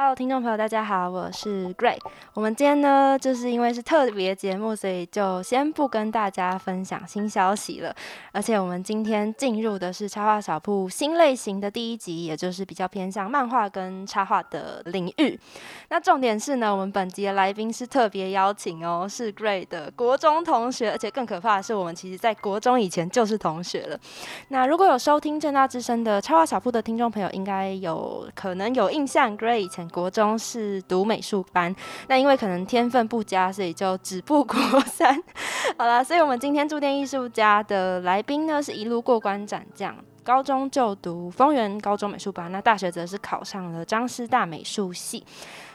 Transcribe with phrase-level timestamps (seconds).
[0.00, 1.98] Hello，听众朋友，大家好，我是 Gray。
[2.32, 7.92] 我们今天呢，就是因为是特别节目，所以就先不跟大家分享新消息了。
[8.30, 15.36] 而且我们今天进入的是插画小铺新类型的第一集，也就是比较偏向漫画跟插画的领域。
[15.88, 23.98] 那重点是呢，我们本集的来宾是特别邀请哦，是 Gray 的国中同学，而且更可怕的是，我们其实在国中以前就是同学了。
[24.50, 31.74] 那如果有收听正大之声的插画小铺的听众朋友，应该有可能有印象，Gray 以前国中是读美术班，
[32.08, 35.14] 那因为可能天分不佳，所以就止步国三。
[35.78, 39.94] 好啦，所以我们今天驻店艺术家的来宾呢，是一路过关斩将。
[40.22, 45.24] 高中就读丰原高中美术班，那大学则是考上了张师大美术系。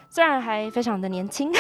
[0.09, 1.51] 虽然还非常的年轻，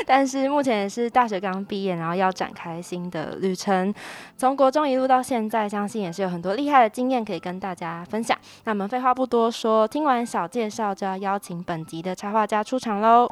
[0.06, 3.94] 但是目前也是大学刚毕业，然后要展开新的旅程。
[4.36, 8.36] 从国中一路到现在，相信也是有很多厉害的经验可以跟大家分享。
[8.64, 13.30] 那我们废话不多说，听完小介绍就要邀请本集的插画家出场喽。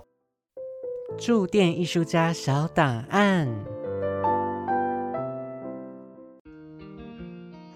[1.18, 3.48] 驻店艺术家小档案。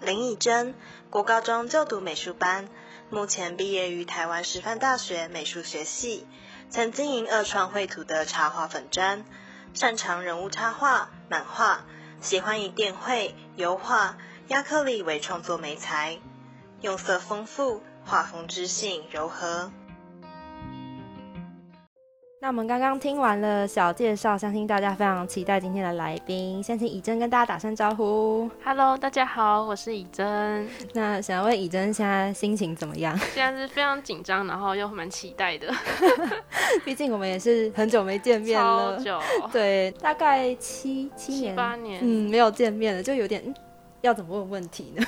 [0.04, 0.74] 林以真，
[1.08, 2.68] 国高中就读美术班，
[3.08, 6.26] 目前毕业于台湾师范大学美术学系，
[6.72, 9.26] 曾经营二创绘图的插画粉砖，
[9.74, 11.84] 擅长人物插画、漫画，
[12.22, 14.16] 喜欢以电绘、油画、
[14.48, 16.18] 亚克力为创作美材，
[16.80, 19.70] 用色丰富，画风知性柔和。
[22.42, 26.60] 那我们刚刚听完了小介绍，相信大家非常期待今天的来宾。
[26.60, 28.50] 先请以真跟大家打声招呼。
[28.64, 30.68] Hello，大家好，我是以真。
[30.92, 33.16] 那想问以真现在心情怎么样？
[33.32, 35.72] 现在是非常紧张，然后又蛮期待的，
[36.84, 39.20] 毕竟我们也是很久没见面超了，久，
[39.52, 42.00] 对，大概七七七年，八年。
[42.02, 43.40] 嗯，没有见面了，就有点。
[43.46, 43.54] 嗯
[44.02, 45.04] 要怎么问问题呢？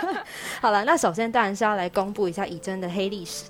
[0.60, 3.44] 好了，那首先当然是要来公布一下以真的黑历史。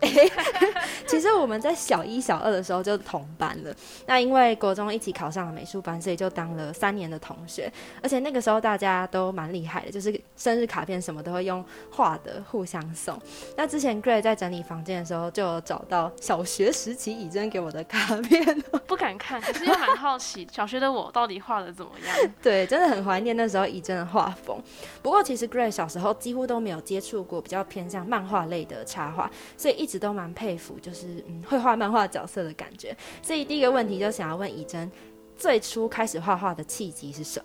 [1.06, 3.74] 其实我们在小一、小二的时候就同班了。
[4.06, 7.72] 那因为国中一起考上了美术班，所以就当了三年的同学。
[8.02, 13.18] 而且那个时候大家都蛮厉害的，就是生日卡片什么都会用画的互相送。
[13.56, 18.44] 那之前 Gray 在整理房间的时候，就有找到小学时期以真给我的卡片。
[18.86, 22.16] 不敢看，可是又蛮好奇，小学的我到底画的怎么样？
[22.42, 24.60] 对，真的很怀念那时候以真的画风。
[25.02, 32.96] 不过其实 Gray 小时候几乎都没有接触过比较偏向漫画类的插画，所以一直都蛮佩服，就是嗯会画漫画角色的感觉。
[33.22, 34.90] 所以第一个问题就想要问以真，
[35.36, 37.44] 最初开始画画的契机是什么？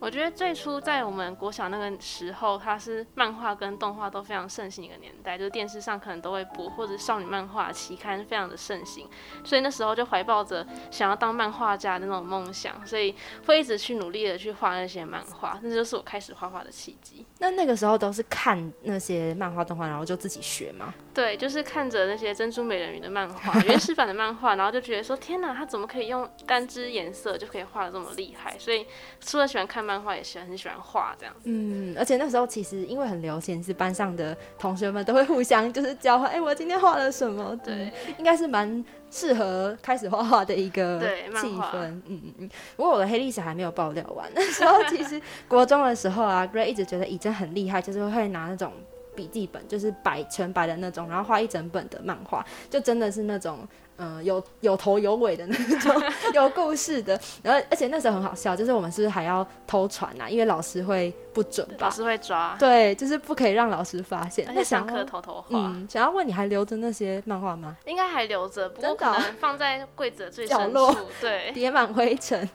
[0.00, 9.08] 我觉得最初在我们国小那个时候，它是漫画跟动画都非常盛行一个年代，就是电视上可能都会播，或者少女漫画期刊非常的盛行，
[9.44, 13.14] 所以那时候就怀抱着想要当漫画家的那种梦想，所以
[13.46, 17.26] 会一直去努力的去画那些漫画，那就是我开始画画的契机。
[17.38, 20.94] 那那个时候都是看那些漫画动画，然后就自己学吗？
[21.12, 28.56] 对，就是看着那些珍珠美人鱼的漫画，原始版的漫画，然后就觉得说，天哪，他怎么可以用单支颜色就可以画的这么厉害？
[28.58, 28.86] 所以
[29.20, 31.40] 除了喜欢看漫画，也是很喜欢画这样子。
[31.44, 37.58] 嗯，而且那时候其实因为很流行，是班上的同学们都会互相就是交换，哎、我今天画了什么？
[37.64, 41.72] 对嗯，应该是蛮适合开始画画的一个对气氛。
[41.72, 42.50] 嗯嗯嗯。
[42.76, 48.70] 不过我的黑历史还没有爆料完，那时候其实国中的时候啊， Gray 一直觉得以真很厉害，就是会拿那种。
[49.16, 53.66] 笔记本就是白全白的那种，然后画一整本的漫画，就真的是那种，
[53.98, 57.18] 嗯、有有头有尾的那种， 有故事的。
[57.42, 60.28] 然后，而且那时候很好笑，就是我们是不是还要偷传啊？
[60.28, 61.74] 因为老师会不准吧？
[61.80, 64.48] 老师会抓，对，就是不可以让老师发现。
[64.54, 67.76] 那想课偷偷画，嗯，想要问你还留着那些漫画吗？
[67.86, 71.00] 应该还留着，不过可能放在柜子的最深角落处。
[71.20, 72.48] 对， 叠满灰尘。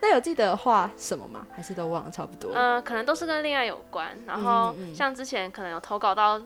[0.00, 1.46] 那有记得画什么吗？
[1.54, 2.50] 还是都忘了差不多？
[2.54, 4.08] 嗯、可能都是跟恋爱有关。
[4.26, 6.40] 然后像之前可能有投稿到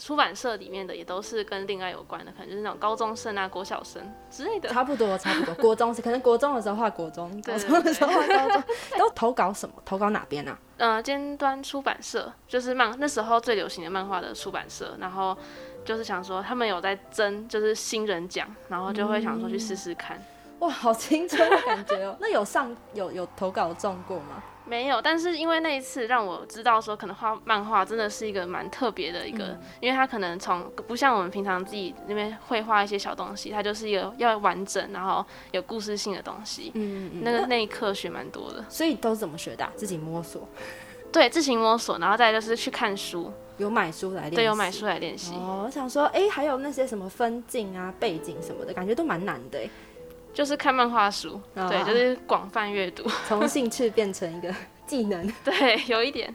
[0.00, 4.68] 出版社里面的，也都是跟恋爱有关的，可能就是那种高中生啊、国小生之类的。
[4.68, 5.54] 差不多，差不多。
[5.62, 8.62] 国中是可能国中的时候画国中，对高中的时候画高中。
[8.98, 9.74] 都投稿什么？
[9.84, 10.58] 投稿哪边啊？
[10.76, 15.36] 呃，尖端出版社就是漫那时候最流行的漫画的出版社，然后
[15.84, 20.22] 就是想说他们有在争，就是新人奖，然后就会想说去试试看。
[20.60, 22.16] 哇，好青春的感觉哦。
[22.20, 24.42] 那有上有有投稿中过吗？
[24.70, 36.70] 没有，但是因为那一次让我知道说，可能画漫画真的是一个蛮特别的一个，嗯因为它可能从不像我们平常自己那边会画一些小东西，它就是一个要完整，然后有故事性的东西。
[36.74, 40.48] 嗯嗯那个那一刻学蛮多的，所以都是怎么学的啊、自己摸索，
[41.10, 44.36] 对，自行摸索，然后再就是去看书，有买书来练习。
[44.36, 49.68] 对，有买书来练习，哦，我想说，哎、还有那些什么分镜啊、背景什么的，感觉都蛮难的哎。
[50.32, 54.54] 就是看漫画书，啊对，就是广泛阅读， 从兴趣变成一个
[54.86, 55.26] 技能。
[55.44, 56.32] 对，有一点，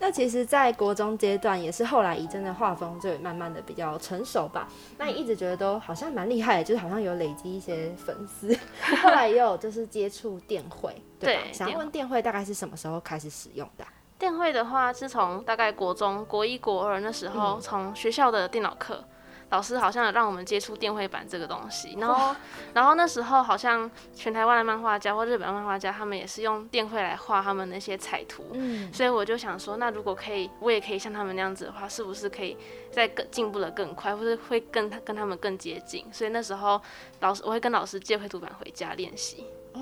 [0.00, 4.68] 那其实，在国中阶段，也是后来以真的画风就慢慢的比较成熟吧。
[4.96, 8.56] 那你一直觉得都好像蛮厉害的，就是好像有累积一些粉丝。
[9.02, 19.04] 后来也有就是接触电绘，对想问电绘大概是什么时候开始使用的啊、电绘的话，是从大概国中、国一、国二那时候，从学校的电脑课，
[19.50, 21.96] 老师好像有让我们接触电绘板这个东西。
[21.98, 22.36] 然后，
[22.74, 28.44] 然后那时候好像全台湾的漫画家或日本漫画家，他们也是用电绘来画他们那些彩图。
[28.52, 32.56] 嗯，所以我就想说，那如果可以，我也可以像他们那样子的话，是不是可以
[32.90, 36.04] 再更进步的更快，或是会跟他跟他们更接近？
[36.12, 36.80] 所以那时候
[37.20, 39.46] 老师我会跟老师借绘图板回家练习。
[39.74, 39.80] 哦，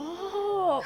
[0.67, 0.83] 哇，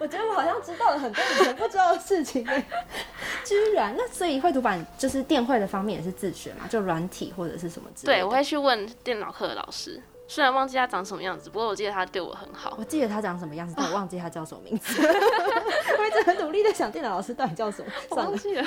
[0.00, 2.64] 我觉得我好像知道了很多以前不知道的事情耶，
[3.44, 3.94] 居然。
[3.96, 8.18] 那所以绘图板就是电绘的方面也是自学嘛，就软体或者是什么之类的。
[8.20, 12.74] 对，我会去问电脑课的老师，虽然忘记他长什么样子，不过我记得他对我很好。
[12.78, 15.00] 我记得他长什么样子，但我忘记他叫什么名字。
[15.02, 18.36] 我一直很努力的想电脑老师到底叫什么，算了。
[18.36, 18.64] 记了。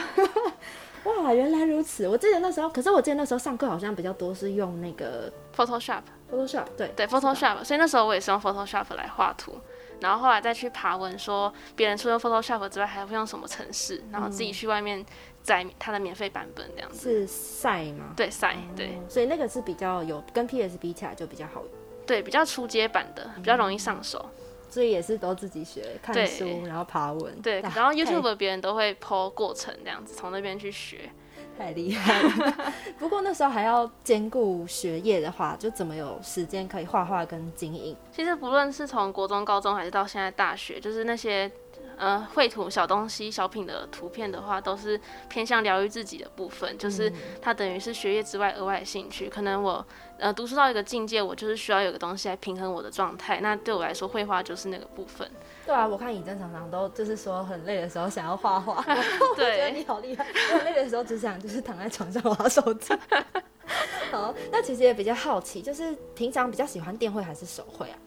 [1.04, 2.08] 哇，原来如此！
[2.08, 9.56] 我记得那时候，可是我记得那时候上课好像比较多是用那个 Photoshop，Photoshop，对对 Photoshop，所以那时候我也是用 Photoshop 来画图，
[10.02, 15.06] 然后后来再去爬文说别人除了 Photoshop 之外还会用什么程式，然后自己去外面
[15.42, 17.10] 载它的免费版本这样子。
[17.10, 18.14] 是赛吗？
[18.16, 21.64] 对，赛对所以那个是比较有跟 PS 比起来就比较好，
[22.06, 24.30] 对，比较初阶版的，比较容易上手。
[24.68, 27.42] 所以也是都自己学，看对书然后爬文。
[27.42, 31.10] 对，啊然后 YouTube 别人都会 po 过程这样子，从那边去学。
[31.58, 32.74] 太厉害了。
[33.00, 37.96] 不过那时候还要兼顾学业的话，就怎么有时间可以画画跟经营？
[38.12, 41.52] 其实不论是从国中、高中还是到现在大学，就是那些
[41.98, 45.00] 呃绘图小东西、小品的图片的话，都是
[45.30, 47.12] 偏向疗愈自己的部分，就是
[47.42, 49.30] 它等于是学业之外额外的兴趣。
[49.30, 49.86] 可能我
[50.18, 55.30] 呃读书到一个境界，我就是需要有个东西来平衡我的状态，那对我来说，绘画就是那个部分。
[55.66, 60.26] 对啊，我看尹正常常都就是说很累的时候想要画画， 我觉得你，好厉害。
[60.54, 62.94] 我很累的时候只想就是躺在床上玩手机。
[64.12, 67.98] 好，那其实也比较好奇，就是平常比较喜欢电绘还是手绘啊？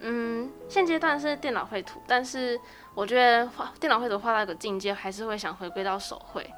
[0.00, 2.58] 嗯，现阶段是电脑绘图，但是
[2.94, 6.48] 我觉得画电脑绘图画到一个境界，还是会想回归到手绘。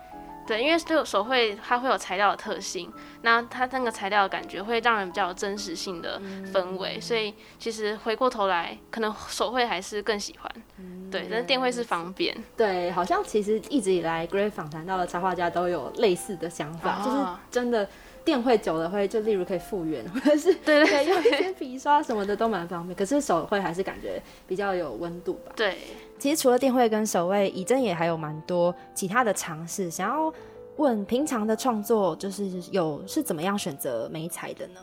[0.47, 2.91] 对，因为对手绘它会有材料的特性，
[3.21, 6.19] 那它那个材料的感觉会让人比较有真实性的
[6.51, 10.51] 氛围，所以其实回过头来，可能手绘还是更喜欢。
[10.79, 12.35] 嗯对，但是电绘是方便。
[12.57, 17.19] 对，好像其实一直以来 Gray 访谈到的插画家都有类似的想法，哦就是
[17.51, 17.87] 真的
[18.29, 22.95] 电绘久了会就例如可以复原， 或者是对可以用一些笔刷什么的都蛮方便。
[22.95, 25.53] 可是手绘还是感觉比较有温度吧。
[25.57, 25.79] 对，
[26.19, 29.91] 其实除了电绘跟手绘，以真也还有蛮多其他的尝试。
[29.91, 30.31] 想要
[30.77, 34.81] 问平常的创作，就是有是怎么样选择美彩的呢？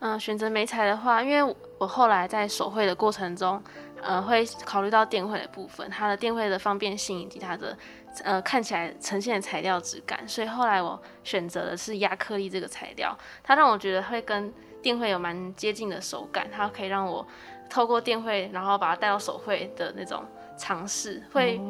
[0.00, 3.62] 嗯、选择美彩的话，因为我后来在手绘的过程中，
[4.02, 7.76] 呃，会考虑到电绘的部分，它的电绘的方便性以及它的
[8.24, 14.52] 呃看起来呈现的材料质感，所以后来我选择的是亚克力这个材料，它让我觉得会跟
[14.82, 17.26] 电绘有蛮接近的手感，它可以让我
[17.68, 20.24] 透过电绘，然后把它带到手绘的那种
[20.56, 21.60] 尝试，会、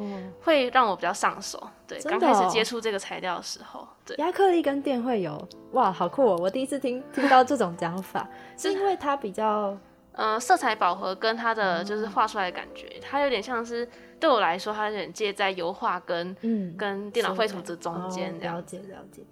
[0.43, 1.69] 会让我比较上手。
[1.87, 4.17] 对，刚开始接触这个材料的时候，对。
[4.17, 6.39] 亚克力跟电绘有哇，好酷哦！
[6.41, 9.77] 我第一次听听到这种讲法， 是因为它比较
[10.13, 13.89] 呃，色彩饱和跟它的就是画出来的感觉，它有点像是
[14.21, 18.39] 对我来说，它有点介在油画跟嗯跟电脑绘图这中间哦。
[18.41, 19.23] 了解了解。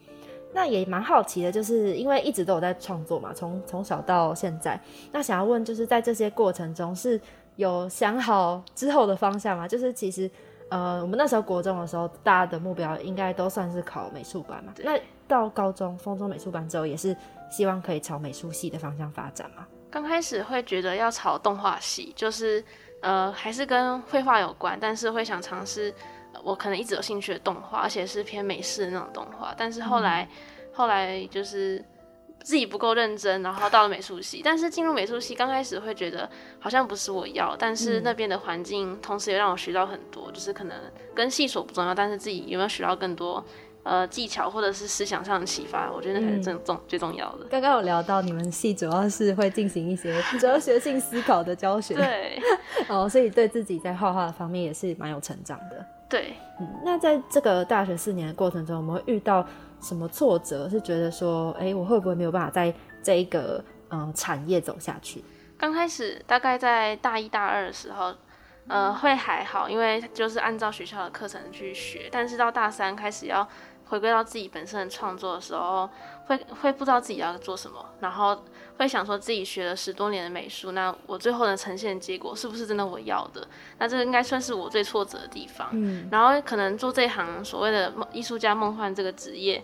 [0.54, 4.80] 那也蛮好奇的，就是因为一直都有在创作嘛，从从小到现在。
[5.12, 7.20] 那想要问，就是在这些过程中是
[7.56, 9.68] 有想好之后的方向吗？
[9.68, 10.28] 就是其实
[10.70, 14.72] 呃，我们那时候国中的时候，大家的目标应该都算是考美术班嘛。
[14.78, 17.14] 那到高中风中美术班之后，也是
[17.50, 19.66] 希望可以朝美术系的方向发展嘛。
[19.90, 22.64] 刚开始会觉得要朝动画系，就是
[23.00, 25.92] 呃还是跟绘画有关，但是会想尝试
[26.32, 29.54] 呃我可能一直有兴趣的动画，而且是偏美式的那种动画。
[29.56, 30.28] 但是后来、
[30.72, 31.84] 后来就是
[32.42, 34.40] 自己不够认真，然后到了美术系。
[34.44, 36.28] 但是进入美术系刚开始会觉得
[36.58, 40.76] 好像不是我要，但是那边的环境同时也让我学到很多，就是可能
[41.14, 43.44] 跟系所不重要，但是自己有没有学到更多。
[43.88, 47.46] 呃，技巧或者是思想上的启发，我觉得那才是正重、最重要的。
[47.46, 52.38] 刚刚有聊到你们系主要是会进行一些哲学性思考的教学，对，
[52.86, 55.86] 哦，所以对自己在画画的方面也是蛮有成长的。
[56.06, 59.42] 对，嗯，那在这个大学四年的过程中，我们会遇到
[59.80, 60.68] 什么挫折？
[60.68, 65.24] 是觉得说，哎、我会不会没有办法在这一个嗯、呃产业走下去？
[65.56, 68.14] 刚开始大概在大一大二的时候，
[68.68, 72.08] 呃，会还好，因为就是按照学校的课程去学。
[72.12, 73.48] 但是到大三开始要
[73.88, 75.88] 回归到自己本身的创作的时候，
[76.26, 78.44] 会会不知道自己要做什么，然后
[78.76, 83.46] 会想说自己学了十多年的美术，那我最后的呈现结果是不是真的我要的？
[83.78, 85.68] 那这个应该算是我最挫折的地方。
[85.72, 89.62] 嗯然后可能做这一行所谓的梦艺术家梦幻这个职业，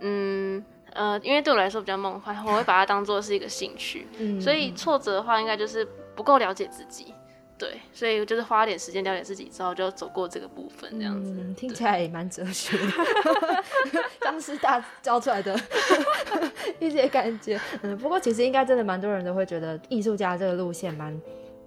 [0.00, 4.08] 嗯呃，因为对我来说比较梦幻，我会把它当做是一个兴趣。
[4.18, 5.86] 嗯所以挫折的话，应该就是
[6.16, 7.14] 不够了解自己，
[7.60, 11.30] 对，所以就是花点时间了解自己之后，就走过这个部分，这样子。
[11.38, 13.64] 嗯，听起来也蛮哲学的，
[14.22, 15.54] 张师大教出来的
[16.80, 17.60] 一些感觉。
[17.82, 21.14] 嗯，不过其实应该真的蛮多人都会觉得艺术家这个路线蛮，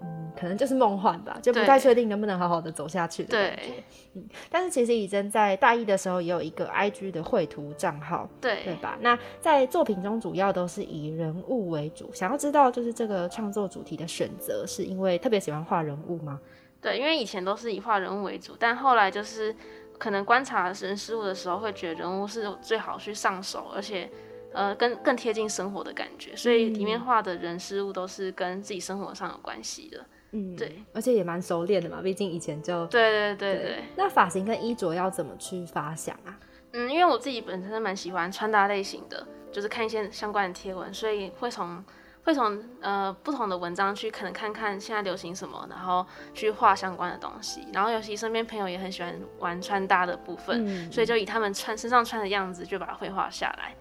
[0.03, 3.63] 嗯，可能就是梦幻吧，就不太确定能不能好好的走下去的感觉。
[3.67, 3.83] 对
[4.15, 8.97] 嗯，但是其实以真在大一的时候也有一个 IG 的绘图账号，对对，吧？
[9.01, 12.11] 那在作品中主要都是以人物为主。
[12.13, 16.39] 想要知道就是这个创作主题的选择，是因为特别喜欢画人物吗？
[16.81, 19.55] 对，因为以前都是以画人物为主，但后来就是
[19.97, 24.09] 可能观察人事物的时候，会觉得人物是最好去上手，而且
[24.53, 30.05] 呃更更贴近生活的感觉，所以里面画的人事物都是跟自己生活上有关系的。
[30.31, 33.83] 嗯，对，而且也蛮熟练的嘛，毕竟以前就对对对对。
[33.95, 36.39] 那发型跟衣着要怎么去发想啊？
[36.71, 41.83] 嗯，因为我自己本身蛮喜欢穿搭类型的，就是看一些相关的贴文，所以会从
[42.23, 47.67] 会从呃不同的文章去可能看看现在流行什么，然后去画相关的东西。
[47.71, 53.75] 然后尤其身边朋友也很喜欢玩穿搭的部分，嗯所以就以他们穿身上穿的样子就把它绘画下来。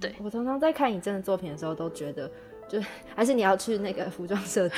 [0.00, 2.30] 对我常常在看你真的作品的时候，都觉得。
[2.68, 2.80] 就
[3.14, 4.74] 还是你要去那个服装设计，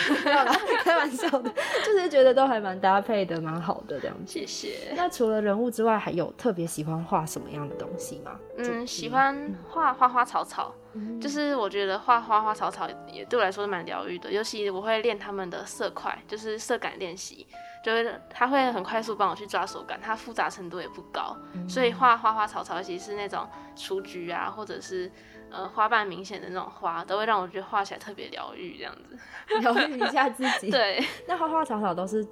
[0.82, 1.50] 开玩笑的，
[1.84, 4.32] 就是觉得都还蛮搭配的，蛮好的这样子。
[4.32, 4.92] 谢谢。
[4.94, 8.38] 那除了人物之外，还有特别喜欢画什么样的东西吗？
[8.56, 17.46] 嗯，喜欢画花花草草，嗯就是我觉得画花花草草也对我来说是蛮疗愈的，尤其我会练他们的色块，就是色感练习，
[17.84, 21.36] 就是它会很快速帮我去抓手感，它复杂程度也不高，
[21.68, 25.10] 所以画花花草草，尤其是那种雏菊啊，或者是
[25.50, 29.18] 呃花瓣明显的那种花，都会让我觉得画起来特别疗愈这样子。
[29.60, 30.70] 疗愈一下自己。
[30.72, 32.26] 对，那花花草草都是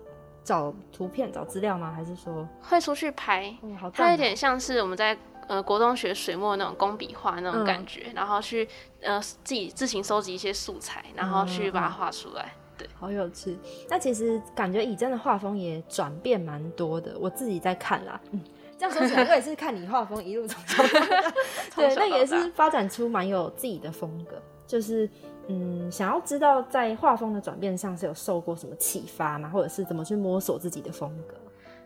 [0.44, 1.92] 找图片、找资料吗？
[1.94, 5.16] 还是说，会出去拍，嗯，好赞它有哦点像是我们在
[5.48, 8.68] 呃国中学水墨那种工笔画那种感嗯觉，然后去
[9.00, 12.52] 呃自己自行收集一些素材，然后去把它画出来。
[12.78, 13.56] 对，好有趣。
[13.88, 18.20] 那其实感觉以真的画风也转变蛮多的，我自己在看啦。
[18.32, 18.40] 嗯，
[18.78, 20.82] 这样说起来，我也是看你画风一路从小
[21.76, 24.40] 对，那也是发展出蛮有自己的风格。
[24.66, 25.08] 就是
[25.46, 29.48] 嗯，想要知道在画风的转变上是有受过什么启发吗？
[29.48, 31.34] 或者是怎么去摸索自己的风格？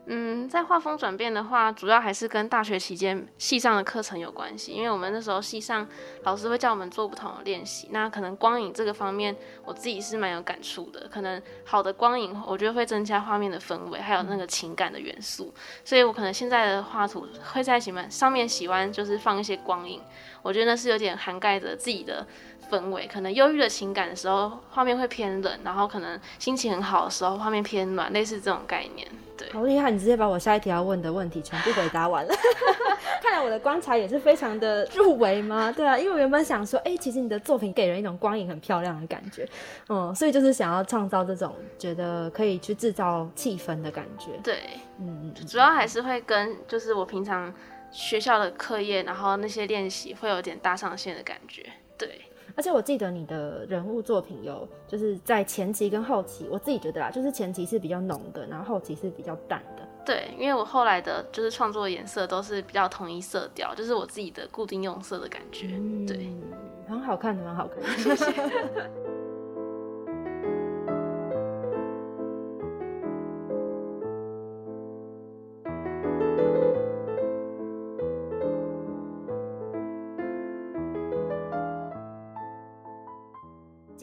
[0.07, 5.87] 嗯，在画风转变的话，主要还是跟大学期间系上的课程有关系，因为我们那时候系上
[6.25, 11.07] 老师会叫我们做不同的练习，那可能光影这个方面，我自己是蛮有感触的。
[11.09, 15.55] 可能好的光影，我觉得会增加画面的氛围，还有那个情感的元素，
[15.85, 20.03] 所以我可能现在的画图会在喜欢上面喜欢就是放一些光影，
[20.43, 22.27] 我觉得那是有点涵盖着自己的。
[22.71, 29.07] 氛围可能忧郁的情感的时候，画面会偏冷；然后可能心情很好的时候，画面偏暖，类似这种概念。
[29.37, 29.91] 对，好厉害！
[29.91, 32.35] 你直接把我下一题要问的问题全部回答完了。
[33.23, 35.73] 看来我的观察也是非常的入围吗？
[35.73, 39.49] 对啊，因为我原本想说，哎、其实你的作品给人一种光影很漂亮的感觉，
[39.89, 44.33] 嗯，所以就是想要创造这种觉得可以去制造气氛的感觉。
[44.45, 44.59] 对，
[44.99, 47.53] 嗯嗯主要还是会跟就是我平常
[47.91, 51.65] 学校的课业，然后那些练习会有点搭上线的感觉。
[51.97, 52.21] 对，
[52.61, 59.83] 而且我记得你的人物作品有，就是在前期跟后期，我自己觉得啦，就是前期是比较浓的，然后后期是比较淡的。
[60.05, 65.69] 对，因为我后来的就是创作的颜色都是比较统一色调，就是我自己的固定用色的感觉。
[66.07, 66.43] 对，嗯，
[66.87, 68.91] 很好看的，蛮好看的。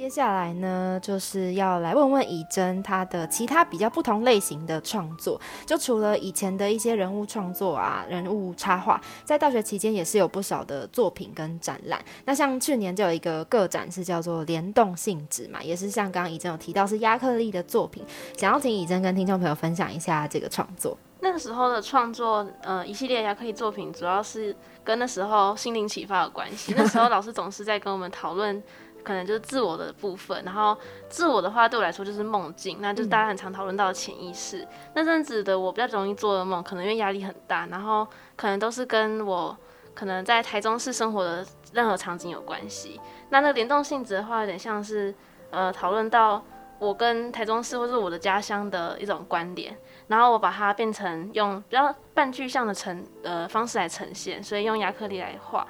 [0.08, 5.38] 接下来呢，就是要来问问以真他的其他比较不同类型的创作。
[5.66, 12.00] 就除了以前的一些人物创作啊、人物插画，在大学期间也是有不少的作品跟展览。
[12.24, 18.02] 那像去年就有一个个展是叫做联动性质嘛，也是像刚刚以真有提到是亚克力的作品，
[18.38, 20.98] 想要请以真跟听众朋友分享一下这个创作。
[21.20, 26.74] 那个时候的创作，呃，一系列亚克力作品，主要是跟那时候心灵启发有关系。
[26.78, 28.64] 那时候老师总是在跟我们讨论。
[29.08, 34.68] 可能就是自我的部分，然后自我的话对我来说就是梦境，那就是大家很常讨论到的潜意识。
[34.96, 39.58] 那阵子的我比较容易做噩梦，可能因为压力很大，然后可能都是跟我
[39.94, 43.00] 可能在台中市生活的任何场景有关系。
[43.30, 45.16] 那那个联动性质的话，有点像是
[45.52, 46.44] 呃讨论到
[46.78, 49.74] 我跟台中市或是我的家乡的一种关联，
[50.08, 55.66] 然后我把它变成用比较半具象的呈呃方式来呈现，所以用亚克力来画。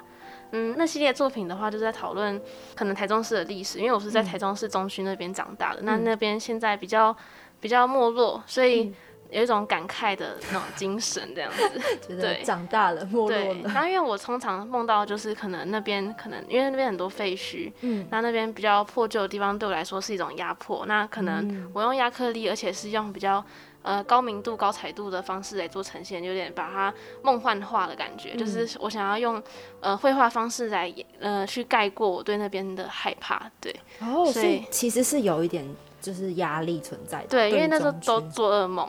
[0.52, 2.40] 嗯，那系列作品的话，就是在讨论
[2.74, 7.14] 可能台中市的历史，因为我是在台中市中区那边长大的，那那边现在比较
[7.60, 8.92] 比较没落，所以
[9.30, 11.80] 有一种感慨的那种精神这样子。
[12.06, 12.42] 觉得对。
[12.42, 13.68] 长大了，没落对，了。
[13.68, 18.06] 然后因为我通常梦到就是可能那边可能因为那边很多废墟，嗯。
[18.10, 23.44] 那那边比较破旧的地方对我来说是一种压迫，那可能我用亚克力，而且是用比较
[23.82, 26.92] 呃高明度、高彩度的方式来做呈现，有点把它
[27.22, 29.42] 梦幻化的感觉，就是我想要用
[29.80, 33.74] 呃绘画方式来呃去盖过我对那边的害怕，对。
[34.00, 35.68] 哦，所以其实是有一点
[36.00, 37.28] 就是压力存在的。
[37.28, 38.88] 对，因为那时候都做噩梦，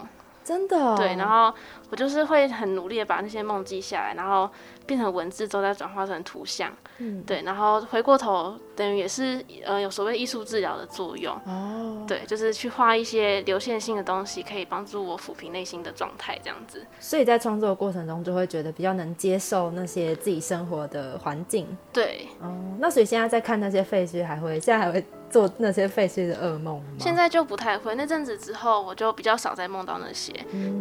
[0.50, 1.54] 真的、哦、对，然后
[1.92, 4.50] 我就是会很努力的把那些梦记下来，然后
[4.88, 16.84] 变成文字之后再转化成图像，嗯对，然后回过头等于也是呃有所谓艺术治疗的作用，哦，对，就是去画一些流线性的东西，可以帮助我抚平内心的状态，这样子。
[17.00, 21.68] 所以在创作的过程中就会觉得比较能接受那些自己生活的环境。
[21.94, 26.86] 对，哦，那所以现在在看那些废墟，还会现在还会做那些废墟的噩梦吗？
[27.00, 30.34] 现在就不太会，那阵子之后我就比较少再梦到那些，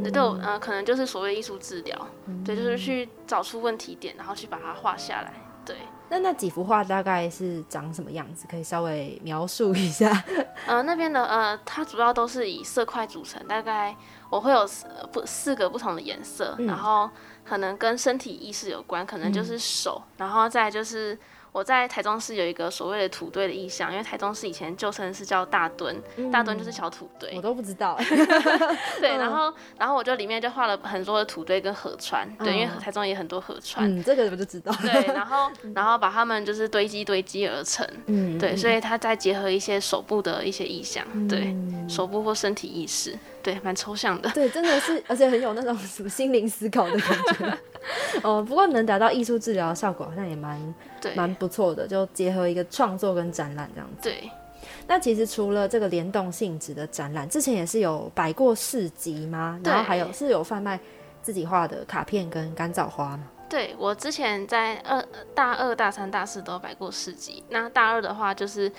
[0.02, 2.09] 那，对我呃可能就是所谓艺术治疗，
[2.45, 5.33] 对，就是去找出问题点，然后去把它画下来，
[5.64, 5.76] 对。
[6.11, 8.47] 那那几幅画大概是长什么样子？
[8.50, 10.11] 可以稍微描述一下？
[10.67, 13.95] 呃，那边的呃，它主要都是以色块组成，大概
[14.31, 17.11] 我会有四呃不四个不同的颜色，然后
[17.45, 21.19] 可能跟身体意识有关，可能就是手，然后再就是
[21.59, 26.00] 我在台中市有一个所谓的土堆的意象，因为台中市以前旧称是叫大墩，
[26.31, 27.33] 大墩就是小土堆。
[27.35, 27.99] 我，都不知道。
[29.00, 34.73] 对，然后然后我就里面就画了很多的土堆跟河川，对，因为台中也很多河川，嗯，这个我就知道。
[34.81, 41.56] 对，然后然后把它们就是堆积堆积而成，嗯，对，所以它再结合一些手部的一些意象，对，
[41.89, 44.29] 手部或身体意识，对，蛮抽象的。
[44.31, 47.59] 对，真的是，而且很有那种什么心灵思考的感觉。
[48.23, 54.03] 哦，不过能达到艺术治疗的效果，好像也蛮对，蛮不错的，就结合一个创作跟展览这样子。
[54.03, 54.31] 对，
[54.87, 59.61] 那其实除了这个联动性质的展览，之前也是有摆过市集吗？
[59.65, 60.79] 然后还有是有贩卖
[61.23, 63.25] 自己画的卡片跟干燥花吗？
[63.49, 65.03] 对我之前在二
[65.35, 67.43] 大二、大三、大四都摆过市集。
[67.49, 68.71] 那大二的话，就是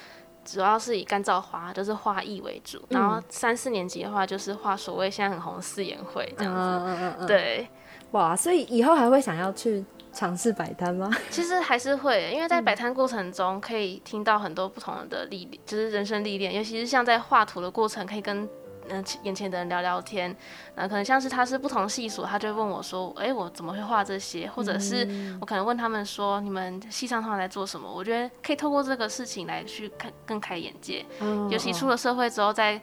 [0.51, 2.81] 主要是以干燥花，就是画艺为主。
[2.89, 6.59] 然后三四年级的话，就是画所谓现在很红的四眼会这样子。
[6.59, 7.67] 嗯嗯嗯，对，
[8.11, 11.09] 哇，所以以后还会想要去尝试摆摊吗？
[11.29, 18.49] 其实还是会，因为在摆摊过程中可以听到很多不同的历，就是人生历练，尤其是像在画图的过程，可以跟
[18.89, 20.35] 嗯、眼前的人聊聊天，
[20.75, 24.49] 那，可能像是他是不同系所，他就会问我说，哎、我怎么会画这些？
[24.49, 27.91] 或者是我可能问他们说，你们系上他们在做什么？
[27.91, 31.05] 我觉得可以透过这个事情来去看更开眼界，
[31.49, 32.81] 尤其出了社会之后，在在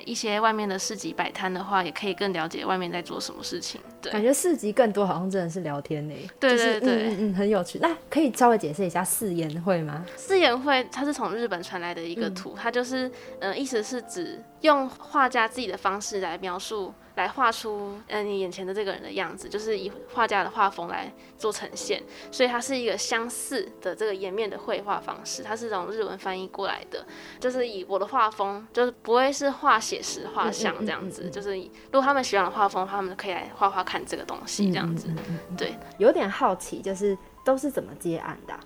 [0.00, 3.80] 一些外面的市集摆摊的话，也可以更了解外面在做什么事情。
[4.02, 7.78] 对，感觉市集更多好像真的是聊天呢、对就是对对嗯嗯嗯，很有趣。
[7.78, 10.04] 那可以稍微解释一下四言会吗？
[10.16, 27.04] 四言会它是从日本传来的一个图，它就是呃，意思是指用画家自己的方式来描述，来画出呃你眼前的这个人的样子，就是以画家的画风来做呈现，所以它是一个相似的这个颜面的绘画方式，它是从日文翻译过来的，
[27.38, 35.08] 就是以我的画风，就是不会是画写实画像这样子，就是如果他们喜欢的画风的话，他们可以来画画看这个东西这样子，
[35.56, 35.76] 对。
[35.98, 38.60] 有点好奇，就是都是怎么接案的啊、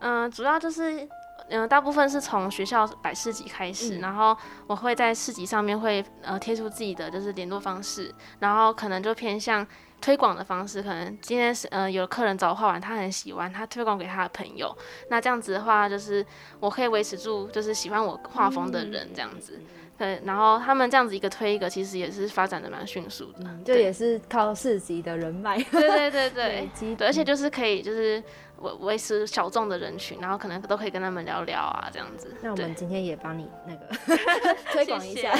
[0.00, 1.08] 嗯、主要就是，
[1.50, 9.66] 嗯、大部分是从学校摆市集开始，然后我会在市集上面会呃贴出自己的就是联络方式，然后可能就偏向
[10.00, 14.76] 推广的方式，可能今天是呃有客人找我画完，他很喜欢，他推广给他的朋友，
[15.10, 16.24] 那这样子的话，就是
[16.60, 19.60] 我可以维持住就是喜欢我画风的人这样子。
[19.96, 23.40] 对，然后他们这样子一个推一个，其实也是发展的蛮迅速的。
[23.64, 25.60] 对就也是靠市集的人脉。
[25.60, 28.22] 对对对对对，而且就是可以就是
[28.60, 32.32] 维维持小众的人群，然后可能都可以跟他们聊聊啊，这样子。
[32.40, 33.86] 那我们今天也帮你那个
[34.72, 35.30] 推广一下。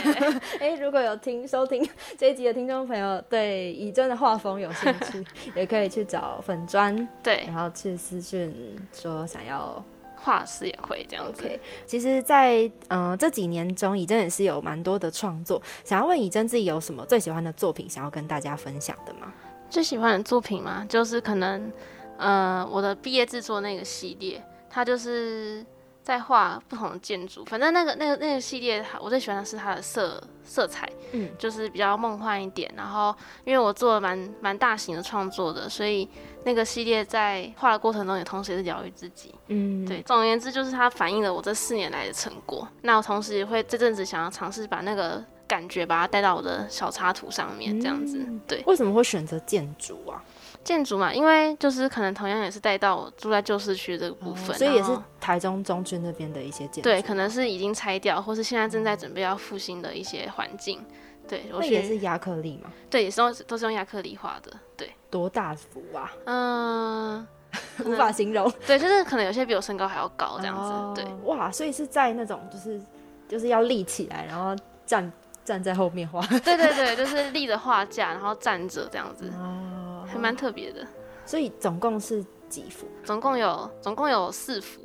[0.61, 8.55] 哎、如果有听收听这一集的听众朋友对以真的画风有兴趣，也可以去找粉砖， 对然后去私讯
[8.93, 9.83] 说想要
[10.17, 11.45] 画师也会这样子。
[11.45, 15.61] OK，其实在，嗯、这几年中，以真也是有蛮多的创作。
[15.85, 19.33] 想要问以真自己有什么最喜欢的作品，想要跟大家分享的吗？
[19.71, 21.71] 最喜欢的作品嘛，就是可能
[22.19, 25.65] 呃我的毕业制作那个系列，它就是
[26.03, 27.45] 在画不同的建筑。
[27.47, 32.73] 反正那个那个那个系列，我最喜欢的是它的色色彩，嗯就是比较梦幻一点。
[32.77, 36.09] 然后因为我做了蛮蛮大型的创作的，所以
[36.45, 39.35] 那个系列在画的过程中也同时也是疗愈自己。
[39.49, 42.67] 嗯，对，总而言之就是它反映了我这四年来的成果。
[42.83, 48.19] 那我同时也会这阵子想要尝试把那个感觉把它带到我的小插图上面，这样子。
[48.19, 50.25] 嗯对，为什么会选择建筑啊？
[50.65, 54.91] 建筑嘛，因为就是可能同样也是带到我住在旧市区这个部分，哦所以也是
[55.21, 56.83] 台中中区那边的一些建筑。
[56.83, 60.85] 对，可能是已经拆掉，或是现在正在准备要复兴的一些环境。
[61.27, 62.71] 对，我也是亚克力嘛？
[62.89, 64.51] 对，也是用都是用亚克力画的。
[64.77, 66.11] 对，多大幅啊？
[66.25, 67.27] 嗯、
[67.77, 68.51] 可无法形容。
[68.67, 70.73] 对，就是可能有些比我身高还要高这样子。
[70.73, 72.81] 哦对，哇，所以是在那种就是
[73.29, 75.13] 就是要立起来，然后站
[75.45, 76.27] 站在后面画。
[76.27, 79.88] 对对对，就是立着画架，然后站着这样子，哦
[80.19, 80.87] 还蛮特别的。
[81.25, 82.87] 所以总共是几幅？
[83.05, 84.81] 总共有总共有四幅，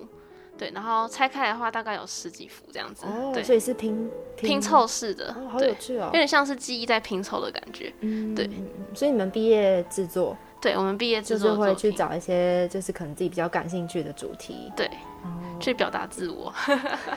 [0.58, 6.12] 对，然后拆开来的话大概有十几幅这样子，哦，对，所以是拼拼凑式的，哦，好对有，趣哦有。
[6.12, 7.94] 点像是记忆在拼凑的感觉。
[8.02, 8.50] 嗯对
[8.94, 14.92] 所以你们毕业制作对，我们毕业制就是作会去找一些就是可能自己比较感兴趣的主题，对，哦，
[15.60, 16.54] 去表达自我。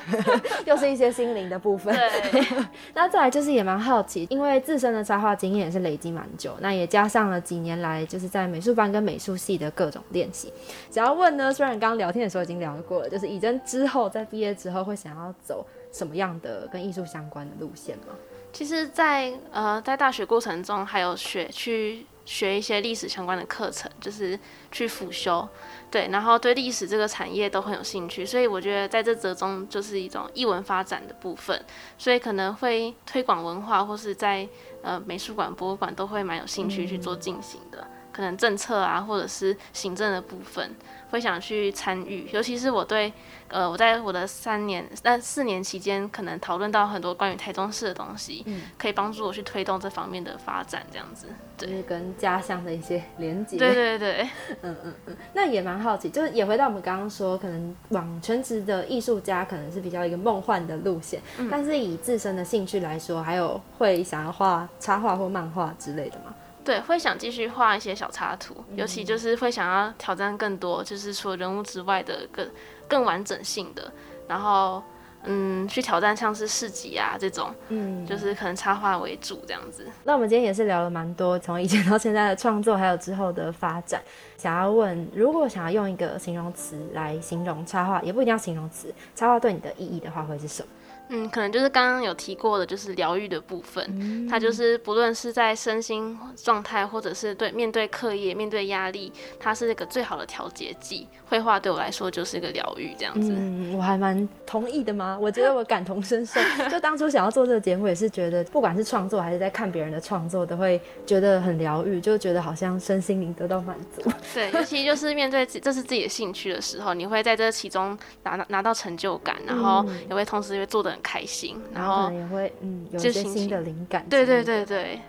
[0.65, 1.95] 又是一些心灵的部分。
[1.95, 2.47] 对，
[2.95, 10.53] 那再来就是也蛮好奇，因为自身的插画经验也是累积蛮久，那也加上了几年来就是在美术班跟美术系的各种练习。
[10.91, 18.15] 想要问呢，虽然刚刚聊天的时候已经聊过了，就是以真之后在毕业之后会想要走什么样的跟艺术相关的路线吗？
[18.53, 24.39] 其实在，呃在大学过程中，还有学去学一些历史相关的课程，就是
[24.71, 25.49] 去辅修，
[25.91, 31.59] 对，然后对历史这个产业都很有兴趣，所以我觉得在这折中就是一种艺文发展的部分，
[31.97, 34.47] 所以可能会推广文化，或是在
[34.83, 37.87] 呃美术馆、博物馆都会蛮有兴趣去做进行的。
[38.13, 40.75] 可能政策啊，或者是行政的部分，
[41.11, 42.29] 会想去参与。
[42.33, 43.13] 尤其是我对，
[43.49, 51.27] 呃，我在我的三年、那四年期间，可能讨论到很多关于台中市的东西，嗯可以帮助我去推动这方面的发展，这样子。
[51.57, 53.57] 就是跟家乡的一些连接。
[53.57, 54.29] 对对对，
[54.61, 66.35] 嗯嗯嗯那也蛮好奇，就是也回到我们刚刚说，可能往全职的艺术家可能是比较一个梦幻的路线，嗯但是以自身的兴趣来说，还有会想要画插画或漫画之类的吗？
[66.67, 72.51] 对，会想继续画一些小插图，尤其就是会想要挑战更多，就是除了人物之外的更
[72.89, 73.93] 更完整性的，
[74.27, 74.83] 然后
[75.29, 79.87] 嗯，去挑战像是市集啊这种，嗯，就是可能插画为主这样子。
[80.03, 84.03] 那我们今天也是聊了蛮多，从以前到现在的创作，还有之后的发展。
[84.37, 90.69] 想要问，如果想要用一个形容词来形容插画，也不一定要形容词，插画对你的意义的话，会是什么？
[91.09, 94.29] 嗯，可能就是刚刚有提过的，就是疗愈的部分。
[94.29, 101.07] 它就是不论是在身心状态，或者是对面对课业、面对压力，它是一个最好的调节剂。
[101.29, 103.33] 绘画对我来说就是一个疗愈，这样子。
[103.37, 105.19] 嗯，我还蛮同意的嘛？
[105.21, 106.41] 我觉得我感同身受。
[106.71, 114.09] 就当初想要做这个节目，也是觉得不管是创作还是在看别人的创作，都会觉得很疗愈，就觉得好像身心灵得到满足。
[114.35, 124.05] 对，尤其就是面对自这是自己的兴趣的时候，你会在这其中拿到拿到成就感，然后也会同时也会做的很开心，然后也会嗯有一些新的灵感。
[124.09, 124.43] 对对。
[124.43, 125.01] 对对，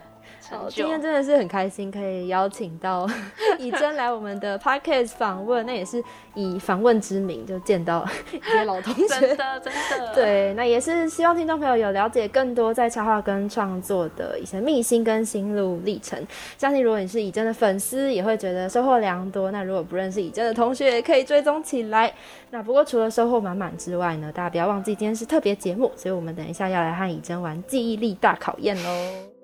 [0.70, 3.08] 今天真的是很开心，可以邀请到
[3.60, 9.38] 以真来我们的 podcast 访问，那也是以访问之名就见到 一些老同学真。
[9.38, 16.26] 的真的，对，那也是希望听众朋友有了解更多在插画跟创作的一些秘辛跟心路历程。
[16.58, 19.52] 相信如果你是以真的粉丝，也会觉得收获良多。
[19.52, 22.14] 那如果不认识以真的同学，也可以追踪起来。
[22.50, 29.37] 那不过除了收获满满之外呢，大家不要忘记今天是特别节目，所以我们等一下要来和以真玩记忆力大考验喽。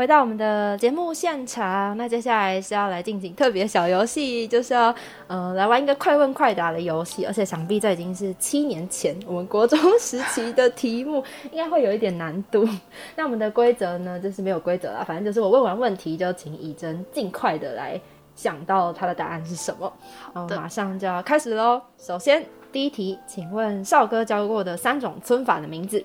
[0.00, 4.94] 回到我们的节目现场，那接下来是要来进行特别小游戏，就是要
[5.26, 12.66] 呃来玩一个快问快答的游戏，而且想必这已经是七年前我们国中时期的题目，应该会有一点难度。
[13.14, 18.00] 那我们的规则呢，就是没有规则啦，反正就是我问完问题就请以真尽快的来
[18.34, 19.92] 想到他的答案是什么。
[20.32, 21.78] 好，的马上就要开始喽。
[21.98, 26.02] 首先第一题，请问少哥教过的三种村法的名字？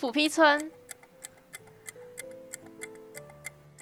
[0.00, 0.73] 虎皮村。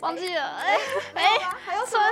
[0.02, 0.76] 忘记了，哎、
[1.14, 2.02] 哎、还有村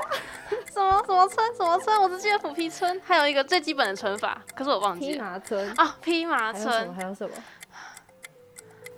[0.73, 2.01] 什么 什么村什么村？
[2.01, 5.25] 我只记得虎皮村，还有一个最基本的村法，可是我忘记披了。
[5.25, 5.71] 麻村。
[5.77, 6.53] 啊，披麻？
[6.53, 7.35] 村，还有什么？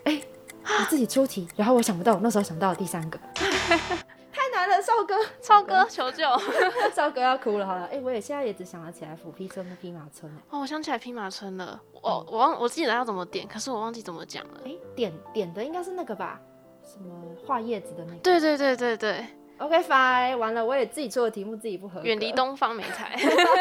[0.04, 0.22] 哎、
[0.62, 6.26] 我自己出题，然后我想不到，我那时候想到了第三个， 太难了，少哥，超哥求救！
[6.94, 7.66] 少哥要哭了。
[7.66, 10.30] 好了，哎、我也现在也只想得起来虎皮村跟披麻村。
[10.50, 14.60] 哦，我想起来披麻村了，我我忘我记得要怎么点，可是我忘记怎么讲了。
[14.66, 16.38] 哎、点点的应该是那个吧？
[16.82, 17.14] 什么
[17.46, 18.18] 画叶子的那个？
[18.18, 19.24] 对对对对对
[19.58, 22.06] ，OK fine，完了，我也自己出的题目自己不合格。
[22.06, 22.32] 远离。
[22.32, 23.16] 东方美彩。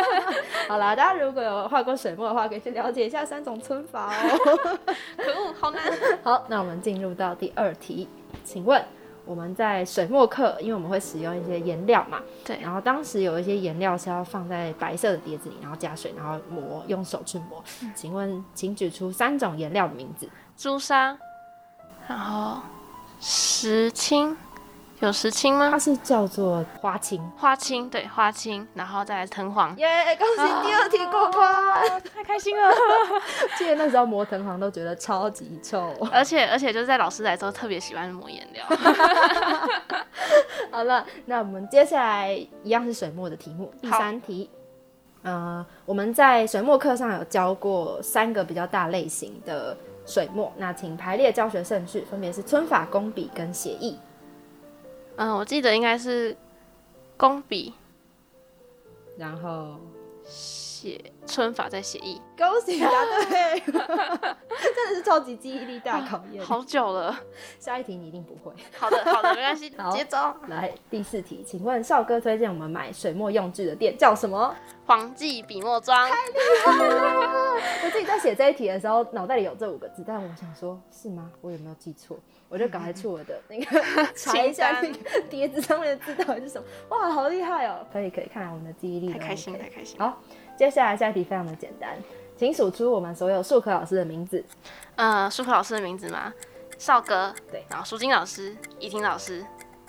[0.67, 4.79] 好啦，大家如果有画过水墨的话，可以去了解一下三种皴法哦。
[5.17, 5.81] 可恶，好难。
[6.23, 8.07] 好，那我们进入到第二题，
[8.43, 8.83] 请问
[9.25, 17.63] 我们在水墨课，因为我们会使用一些颜料嘛，对然后当时有一些颜料是要放在白色的碟子里，然后加水，然后磨，用手去磨。
[17.93, 20.27] 请问，请举出三种颜料的名字。
[20.57, 21.15] 朱砂，
[22.07, 22.61] 然后
[23.23, 24.35] 石青，
[24.99, 25.77] 有石青吗它？
[25.77, 27.21] 是叫做花青。
[27.37, 29.77] 花青，对，花青，然后再来藤黄。
[29.77, 32.01] 耶、恭喜第二题过关！
[32.13, 32.73] 太开心了！
[33.59, 35.95] 记得那时候磨藤黄都觉得超级臭。
[36.11, 38.65] 而且而且就是在老师来的时候特别喜欢抹颜料。
[40.71, 44.49] 好了，那我们接下来一样是水墨的题目，第三题。
[45.21, 53.97] 呃，我们在水墨课上有教过三个比较大类型的水墨，那请排列教学顺序，分别是皴法、工笔跟写意。
[55.17, 56.35] 嗯，我记得应该是
[57.17, 57.73] 工笔
[59.17, 59.79] 然后
[60.81, 62.89] 写春法在写意， 恭喜答
[63.29, 66.43] 对， 真的是超级记忆力大考验。
[66.43, 67.15] 好久了。
[67.59, 68.51] 下一题你一定不会。
[68.75, 70.33] 好的好的， 没关系好，接走。
[70.47, 74.55] 来第四题，请问少哥推荐我们买水墨用具的店叫什么？
[74.87, 81.29] 黄记笔墨庄，我自己在写这一题的时候，脑袋里有这五个字，但我想说，是吗？
[81.41, 82.17] 我有没有记错？
[82.49, 83.81] 我就赶快去我的那个
[84.13, 86.67] 查一下那清个碟子上面的字到底是什么。
[86.89, 87.87] 哇，好厉害哦！
[87.93, 89.97] 可以可以，看来我们的记忆力太开心太开心。
[89.97, 90.21] 好，
[90.61, 91.89] 接下来下一题非常的简单，
[92.37, 94.45] 请数出我们所有数科老师的名字。
[94.95, 96.31] 呃，数学老师的名字吗？
[96.77, 99.43] 少哥，对然后舒金老师、怡婷老师，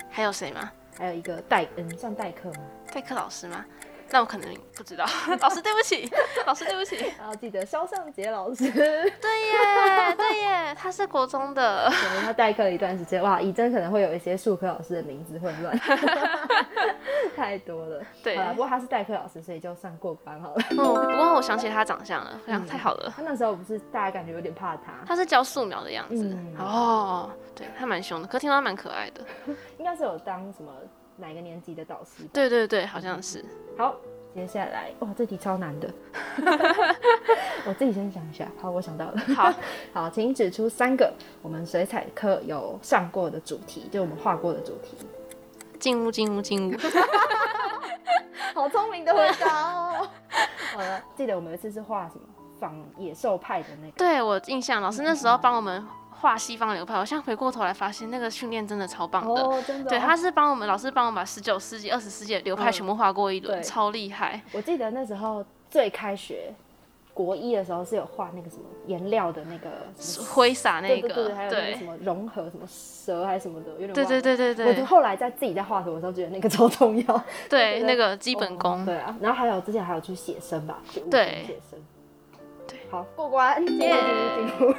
[0.08, 0.72] 还有谁吗？
[0.96, 2.60] 还有一个代，嗯，算代课吗？
[2.90, 3.62] 代课老师吗？
[4.08, 5.04] 那我可能不知道，
[5.40, 6.10] 老师对不起，
[6.46, 6.96] 老师对不起。
[7.18, 9.52] 然后记得肖尚杰老师，对耶，
[10.16, 11.90] 对耶，他是国中的。
[11.90, 15.78] 可能，他代课了一段时间，哇，以真可能会有一些数科老师的名字混乱，
[17.36, 18.02] 太多了。
[18.22, 20.62] 对，不过他是代课老师，所以就算过关好了。
[20.70, 23.12] 嗯，不过我想起他长相了，太好了。
[23.14, 29.20] 他那时候不是大家感觉有点怕他，他是教素描的样子，嗯哦，对他蛮凶的，可听说他蛮可爱的。
[29.78, 30.72] 应该是有当什么
[31.16, 32.24] 哪个年级的导师。
[32.32, 33.44] 对对对，好像是。
[33.76, 33.94] 好，
[34.34, 35.88] 接下来哇，这题超难的，
[37.66, 38.46] 我自己先想一下。
[38.60, 39.18] 好，我想到了。
[39.34, 39.52] 好，
[39.92, 44.96] 好，请指出三个我们水彩课有上过的主题，就我们画过的主题。
[45.82, 46.76] 进屋进屋进屋。
[48.54, 50.08] 好聪明的回答哦。
[50.72, 52.20] 好了，记得我们有一次是画什么
[52.60, 53.92] 仿野兽派的那个。
[53.96, 59.42] 对我印象，老师那时候帮我们画西方流派，我现在回过头来发现那个训练真的超棒的。
[59.42, 64.40] 哦，真的哦、对，他是帮我们老师帮我们把十九世纪、二十世纪的流派嗯全部画过一轮，对超厉害。
[64.52, 66.54] 我记得那时候最开学
[67.14, 69.70] 国一的时候是有画那个什么颜料的那个
[70.32, 74.66] 挥洒那个，对对对，还有那个什对么融合什么蛇还是什么的，有点对对忘对对对。
[74.66, 78.84] 我就后来在自己在画图的时候，觉得那个超重要， 对，那个基本功。
[78.86, 81.26] 对啊，然后还有之前还有去写生吧，对。
[81.26, 81.78] 工写生。
[82.66, 84.74] 对，好过关，进入进入进入。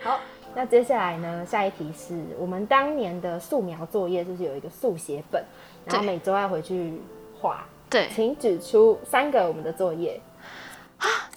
[0.00, 0.18] 好，
[0.54, 1.46] 那接下来呢？
[1.46, 5.44] 下一题是我们当年的素描作业，就是有一个速写本，
[5.84, 6.06] 然后对。
[6.06, 6.94] 每周要回去
[7.40, 10.20] 画，对，请指出三个我们的作业，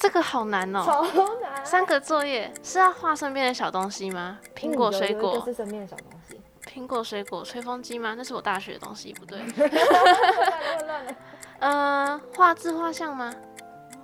[0.04, 0.84] 这个好难哦。
[0.86, 1.02] 超
[1.39, 1.66] 难。
[1.66, 4.38] 三个作业是要画身边的小东西吗？
[4.54, 6.42] 苹果、水果个、是身边的小东西。
[6.70, 8.13] 苹果、水果、吹风机吗？
[8.18, 9.39] 那是我大学的东西，不对。
[9.39, 11.16] 乱了。
[11.60, 13.34] 嗯，画自画像吗？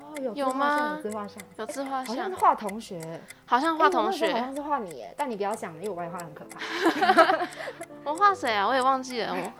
[0.01, 4.39] 哦，有吗有自画像，有自画像好像是，画同学，好像画同哎我那时候好。
[4.39, 7.45] 像是画你耶，但你不要想，因为我把你画得很可怕。
[8.09, 8.65] 我画谁啊？
[8.65, 9.35] 我也忘记了。
[9.35, 9.51] 我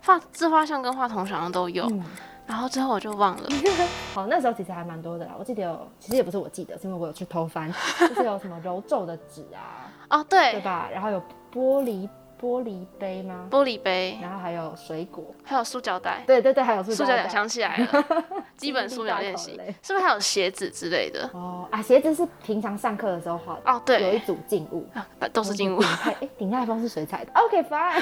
[0.00, 2.04] 画自画像跟画同学好像都有，嗯，
[2.48, 3.48] 然后之后我就忘了。
[4.14, 5.34] 好，那时候其实还蛮多的啦。
[5.38, 10.88] 我记得有，其实也不是我记得，是因为我有去偷翻，就是有什么揉皱的纸啊，哦，对，对吧？
[10.90, 11.20] 然后有
[11.52, 12.08] 玻璃
[12.40, 13.48] 玻璃杯吗？
[13.50, 16.24] 玻璃杯，然后还有水果，还有塑胶袋。
[16.26, 17.28] 对对对，还有塑塑胶袋袋。
[17.28, 18.04] 想起来了，
[18.56, 21.28] 基本素描练习是不是还有鞋子之类的？
[21.34, 24.86] 哦啊，鞋子是平常上课的时候画的，哦对，有一对，组静物。
[24.94, 27.30] 啊都是静物哎，顶泰丰是水彩的。
[27.38, 28.00] OK fine，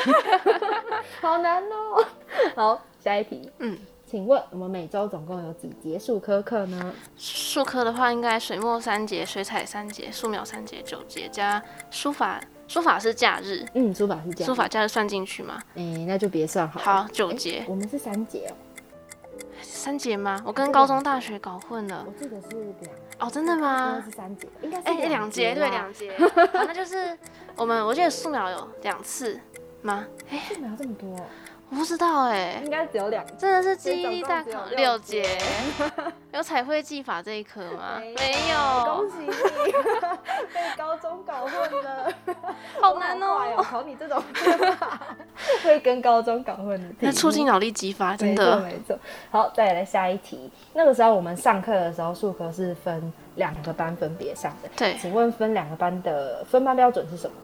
[1.21, 2.05] 好难哦。
[2.55, 3.51] 好，下一题。
[3.59, 3.77] 嗯，
[4.09, 6.95] 请问我们每周总共有几节数科课呢？
[7.17, 12.41] 数科的话，应该水墨三节，水彩三节，素描三节，九节加书法。
[12.69, 14.47] 书法是假日，嗯，书法是假日。
[14.47, 15.61] 书法假日算进去吗？
[15.75, 16.85] 哎、那就别算好了。
[16.85, 18.55] 好，九诶节，我们是三节哦，
[19.61, 20.41] 三节吗？
[20.47, 22.13] 我跟高中、大学搞混了我。
[22.13, 22.49] 记得是
[22.81, 24.03] 两，哦，真的吗？
[24.05, 26.17] 是三节，应该是哎，两节，对，啦两节。
[26.19, 27.17] 好，那就是
[27.57, 29.41] 我们，我记得素描有两次
[29.83, 30.05] 吗？
[30.29, 31.25] 哎，素描这么多哦，
[31.69, 35.27] 我不知道哎、应该只有两真的是记忆力大考六六节，
[36.33, 37.99] 有彩绘技法这一科吗？
[37.99, 42.13] 没有恭有，喜你被高中搞混了，
[42.81, 43.55] 好难哦。
[43.57, 43.63] 哦！
[43.63, 44.23] 考你这种
[45.65, 48.61] 会跟高中搞混的那，促进脑力激发，真的。
[48.61, 48.97] 没错。
[49.33, 50.49] 好，再来下一题。
[50.73, 54.69] 那个时候我们上课的时候，数科是分两个班分别上的。
[54.77, 57.37] 对，请问分两个班的分班标准是什么？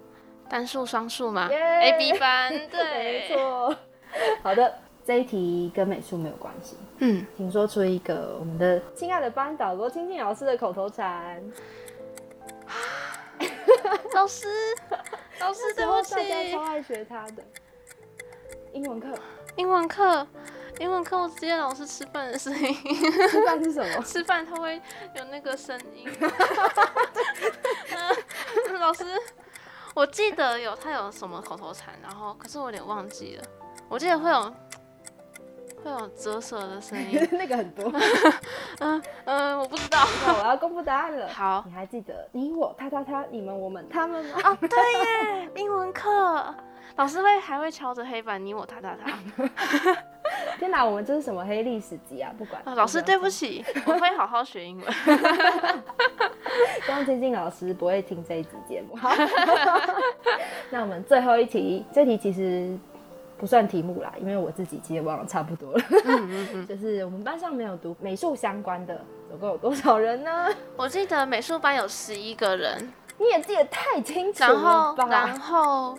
[0.48, 3.74] 单数、双数嘛耶，A、B 班，对 没对，错。
[4.42, 11.42] 好的，这一题跟美术没有关系，嗯，请说出一个我们的亲爱的班导罗青青老师的口头禅。
[14.14, 14.46] 老师，
[15.40, 17.42] 老师，对不那时候大家起超，爱学他的
[18.72, 19.08] 英文课。
[19.56, 20.26] 英文课，
[20.78, 22.74] 英文课，我只记得老师吃饭的声音，
[23.28, 24.02] 吃饭是什么？
[24.02, 24.80] 吃饭他会
[25.14, 26.08] 有那个声音。
[27.90, 29.04] 嗯老师，
[29.94, 33.44] 我记得有他有什么口头禅，然后可是我有点忘记了，
[33.92, 34.40] 我记得会有
[35.84, 37.20] 会有折舌的声音。
[37.32, 37.92] 那个很多。
[38.80, 39.98] 嗯嗯，我不知道。
[40.26, 41.28] 那我要公布答案了。
[41.28, 44.38] 好你还记得你我他他他你们我们他们吗？
[44.44, 44.78] 哦，对
[45.40, 46.54] 耶，英文课。
[46.96, 49.12] 老师会还会敲着黑板，你我他他他。
[50.58, 52.32] 天哪，我们这是什么黑历史集啊？
[52.38, 52.62] 不管。
[52.64, 54.90] 啊老师对不起，起，我会好好学英文。
[56.86, 58.96] 希望金静老师不会听这一集节目。
[58.96, 59.10] 好，
[60.70, 62.78] 那我们最后一题，这题其实
[63.42, 65.84] 不算题目啦，因为我自己其实也忘了差不多了。
[65.90, 70.48] 嗯嗯嗯， 就是我们班上没有读美术相关的，总共有多少人呢？
[70.76, 75.26] 我记得美术班有十一个人，你也记得太清楚然后然吧？
[75.38, 75.98] 后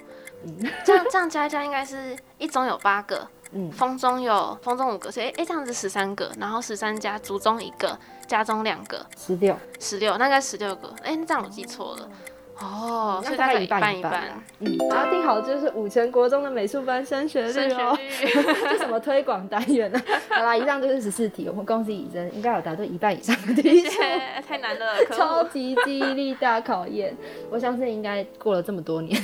[0.85, 10.87] 这样这样加一加应该是一中有八个，嗯，风中有风中五个，所以哎这样子十三个，然后十三加族中一个，家中两个，十六，十六，那应该十六个。
[11.03, 12.09] 哎，这样我记错了。
[12.63, 14.23] 哦，所以大概一那大概一半半一半。
[14.59, 17.97] 嗯，然后定好，就是五全国中的美术班升学率哦。
[18.09, 23.83] 学率， 这什么推广单元呢、 好啦，以上就是十四题，我们恭喜以真，应该有答对一半以上的题。
[24.47, 25.43] 太难了，超。
[25.53, 27.13] 级记忆力大考验，
[27.51, 29.21] 我相信应该过了这么多年，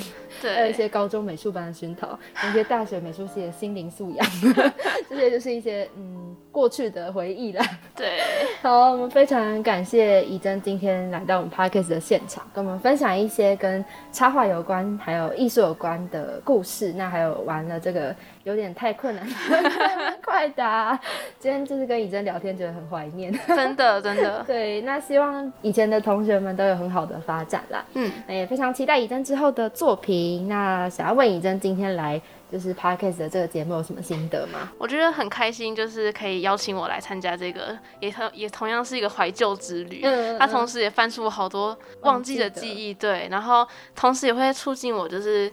[0.48, 4.28] 还有一，些高中美术班的熏陶，一些大学美术系的心灵素养，
[5.10, 7.66] 这些就是一些嗯过去的回忆啦。
[7.96, 8.20] 对，
[8.62, 16.94] 好，我们非常感谢怡珍今天来到我们 Parkes 的现场，跟我们分享一些跟插画有关，还有艺术有关的故事。
[16.94, 19.34] 那还有玩了这个有点太困难的
[20.24, 21.00] 快答，
[21.40, 23.32] 今天就是跟以真聊天，觉得很怀念。
[23.48, 27.84] 真的真的， 对，那希望以前的同学们都有很好的发展啦。
[27.94, 30.48] 嗯，那也非常期待以真之后的作品。
[30.48, 32.22] 那想要问以真今天来
[32.52, 34.72] 就是 podcast 的这个节目有什么心得吗？
[34.78, 40.02] 我觉得很开心，就是可以邀请我来参加这个，也同也同样是一个怀旧之旅。
[40.04, 45.52] 嗯它同时也翻出我好多忘记的记忆，对，然后同时也会促进我就是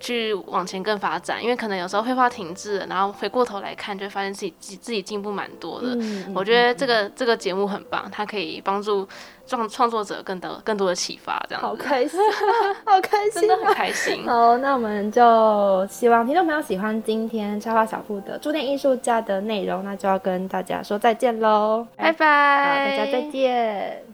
[0.00, 5.88] 去往前更发展，因为可能有时候绘画停滞了，然后回过头来看，就会发现自己自自己进步蛮多的。
[5.96, 9.06] 嗯我觉得这个这个节目很棒，它可以帮助
[9.46, 12.20] 创创作者更多更多的启发，这样子好开心，
[12.84, 14.24] 好开心啊，真的很开心。
[14.24, 24.11] 好，那我们就希望听众朋友喜欢今天插画小铺的驻店艺术家的内容，那就要跟大家说再见喽，拜好，拜，大家再见。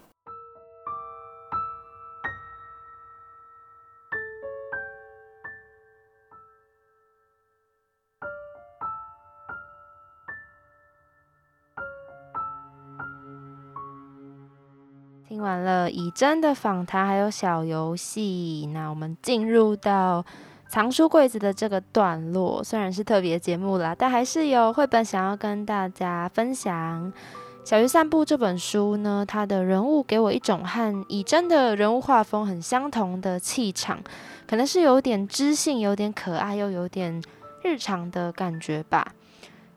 [15.38, 20.26] 听完了以真的访谈，还有小游戏，那我们进入到
[20.66, 22.60] 藏书柜子的这个段落。
[22.64, 27.12] 虽然是特别节目啦，但还是有绘本想要跟大家分享。
[27.62, 34.00] 《小鱼散步》这本书呢，它的人物给我一种和以真的人物画风很相同的气场，
[34.48, 37.22] 可能是有点知性、有点可爱，又有点
[37.62, 39.14] 日常的感觉吧。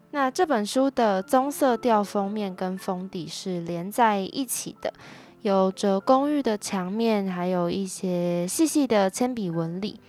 [0.09, 4.91] 那这本书的棕色调封面跟封底是连在一起的。
[5.41, 9.99] 有着公寓的墙面，还有一些细细的铅笔纹理。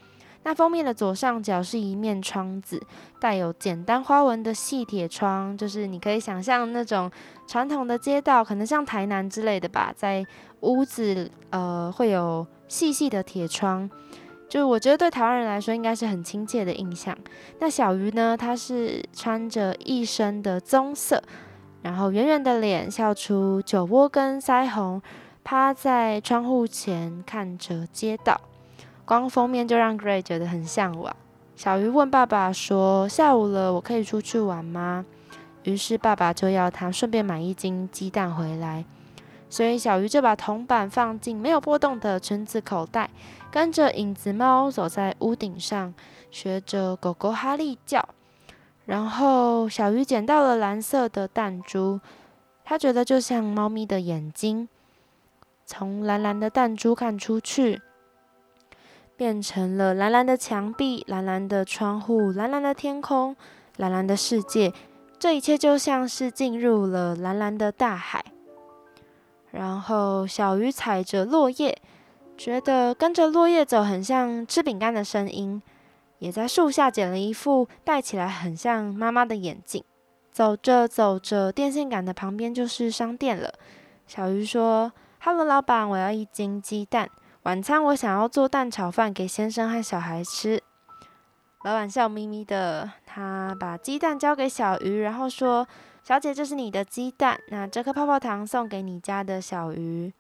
[0.45, 2.83] 那封面的左上角是一面窗子，
[3.21, 7.11] 带有简单花纹的细铁窗，就是你可以想象那种
[7.47, 10.27] 传统的街道，可能像台南之类的吧，在
[10.61, 13.89] 屋子呃会有细细的铁窗，
[14.49, 17.17] 就我觉得对台湾人来说应该是很亲切的印象。
[17.61, 21.23] 那小鱼呢，它是穿着一身的棕色，
[21.83, 25.01] 然后圆圆的脸，笑出酒窝跟腮红。
[25.45, 28.41] 趴在窗户前看着街道，
[29.05, 31.15] 光封面就让 Gray 觉得很向往。
[31.57, 35.05] 小鱼问爸爸说：“下午了，我可以出去玩吗？”
[35.65, 38.85] 于是爸爸就要他顺便买一斤鸡蛋回来。
[39.49, 43.11] 所以小鱼就把铜板放进没有波动的裙子口袋，
[43.51, 45.93] 跟着影子猫走在屋顶上，
[46.31, 48.09] 学着狗狗哈利叫。
[48.87, 52.01] 然后小鱼捡到了蓝色的弹珠，
[52.65, 54.69] 他觉得就像猫咪的眼睛，
[55.65, 57.81] 从蓝蓝的弹珠看出去，
[59.17, 63.37] 变成了蓝蓝的墙壁、蓝蓝的窗户、蓝蓝的天空、
[63.77, 64.73] 蓝蓝的世界。
[65.19, 68.25] 这一切就像是进入了蓝蓝的大海。
[69.53, 71.79] 然后小鱼踩着落叶，
[72.37, 75.63] 觉得跟着落叶走很像吃饼干的声音。
[76.19, 79.83] 也在树下捡了一副戴起来很像妈妈的眼镜。
[80.31, 83.53] 走着走着，电线杆的旁边就是商店了。
[84.07, 84.93] 小鱼说
[85.25, 87.09] ：“Hello，老板，我要一斤鸡蛋。
[87.45, 90.61] 晚餐我想要做蛋炒饭给先生和小孩吃。”
[91.63, 95.69] 老板笑眯眯的，他把鸡蛋交给小鱼，然后说
[96.03, 100.13] ：“小姐，这是你的鸡蛋，那这颗泡泡糖送给你家的小鱼。”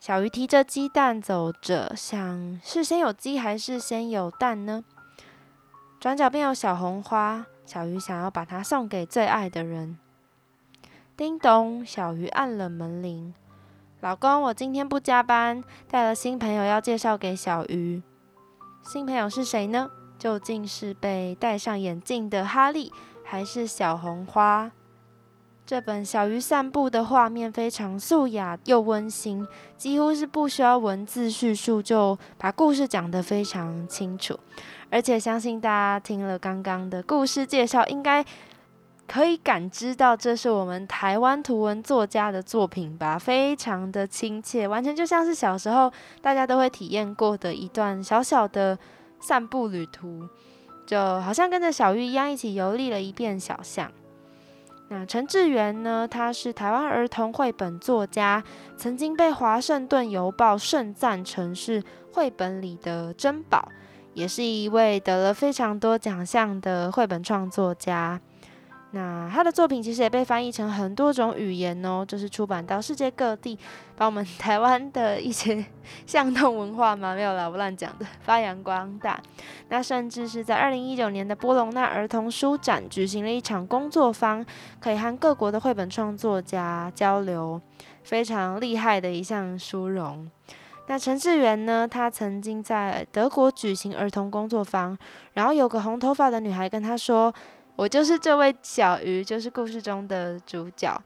[0.00, 4.82] 小鱼提着鸡蛋走着，想是先有鸡还是先有蛋呢？
[6.00, 9.98] 转角边有小红花，小鱼想要把它送给最爱的人。
[11.18, 13.34] 叮咚，小鱼按了门铃。
[14.00, 18.02] 老公，我今天不加班，带了新朋友要介绍给小鱼。
[18.82, 19.90] 新朋友是谁呢？
[20.18, 22.90] 究竟是被戴上眼镜的哈利，
[23.22, 24.70] 还是小红花？
[25.66, 29.46] 这本小鱼散步的画面非常素雅又温馨，
[29.76, 34.40] 几乎是不需要文字叙述就把故事讲得非常清楚。
[34.90, 38.24] 而且相信大家听了刚刚的故事介绍，应该
[39.10, 43.18] 可以感知到这是我们台湾图文作家的作品吧？
[43.18, 45.92] 非常的亲切，完全就像是小时候
[46.22, 48.78] 大家都会体验过的一段小小的
[49.18, 50.28] 散步旅途，
[50.86, 53.90] 就好像跟着小鱼一样，一起游历了一遍小巷。
[54.90, 56.06] 那陈志源呢？
[56.08, 58.44] 他是台湾儿童绘本作家，
[58.76, 61.82] 曾经被《华盛顿邮报》盛赞成是
[62.12, 63.68] 绘本里的珍宝，
[64.14, 68.20] 也是一位得了非常多奖项的绘本创作家。
[68.92, 73.56] 那他的作品其实也被翻译成很多种语言哦，就是出版到世界各地，
[73.96, 75.64] 把我们台湾的一些
[76.06, 79.20] 巷弄文化嘛，没有啦，我乱讲的，发扬光大。
[79.68, 84.44] 那甚至是在二零一九年的波隆那儿童书展举行了一场工作坊，
[84.80, 87.60] 可以和各国的绘本创作家交流，
[88.02, 90.28] 非常厉害的一项殊荣。
[90.88, 91.86] 那陈志远呢？
[91.88, 94.98] 他曾经在德国举行儿童工作坊，
[95.34, 97.32] 然后有个红头发的女孩跟他说。
[97.76, 101.00] 我就是这位小鱼，就是故事中的主角。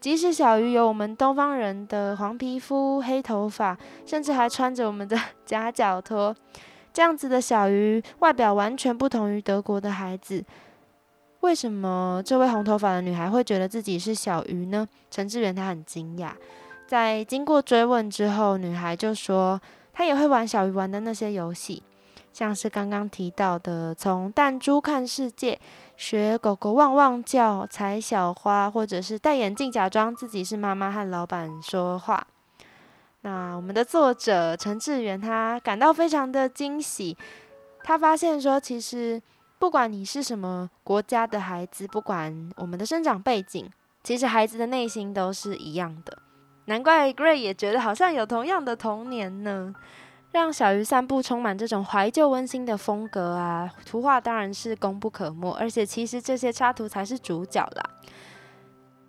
[0.00, 6.34] 即使小鱼有我们东方人的黄皮肤、黑头发，甚至还穿着我们的 夹脚拖，
[6.92, 10.44] 这样子的小鱼外表完全不同于德国的孩子。
[11.40, 14.86] 为什么这位红头发的女孩会觉得自己是小鱼呢？
[15.10, 16.32] 陈志远他很惊讶。
[16.86, 19.60] 在经过追问之后，女孩就说
[19.92, 21.82] 她也会玩小鱼玩的那些游戏。
[22.34, 25.60] 像是刚刚提到的，从弹珠看世界，
[25.96, 32.26] 学狗狗汪汪叫，采小花，或者是戴眼镜假装自己是妈妈和老板说话。
[33.20, 37.16] 那我们的作者陈志远他感到非常的惊喜，
[37.84, 39.22] 他发现说，其实
[39.60, 43.70] 不管你是什么国家的孩子，不管我们的生长背景，
[44.02, 46.18] 其实孩子的内心都是一样的。
[46.64, 49.72] 难怪 Gray 也觉得好像有同样的童年呢。
[50.34, 53.70] 让小鱼散步充满这种怀旧温馨的风格啊！
[53.86, 57.90] 图画当然是功不可没，而且其实这些插图才是主角啦。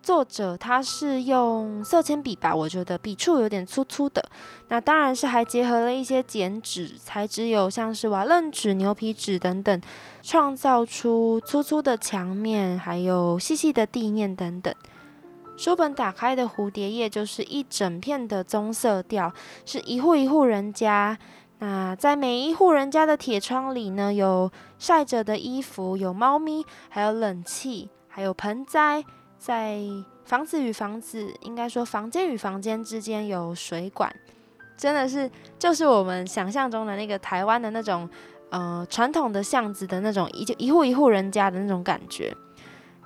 [0.00, 4.24] 作者他是用色铅笔吧，我觉得笔触有点粗粗的。
[4.68, 9.80] 那当然是还结合了一些剪纸材质，有像是瓦楞纸、牛皮纸等等，
[10.22, 14.72] 创造出粗粗的墙面，还有细细的地面等等。
[15.56, 19.32] 书本打开的蝴蝶页就是一整片的棕色调，
[19.64, 21.18] 是一户一户人家。
[21.58, 29.02] 那在每一户人家的铁窗里呢，有晒着的衣服，有猫咪，还有冷气，还有盆栽。
[29.38, 29.80] 在
[30.24, 34.14] 房子与房子，应该说房间与房间之间有水管，
[34.76, 38.08] 真的是就是我们想象中的那个台湾的那种
[38.50, 42.34] 呃传统的巷子的那种一一户一户人家的那种感觉。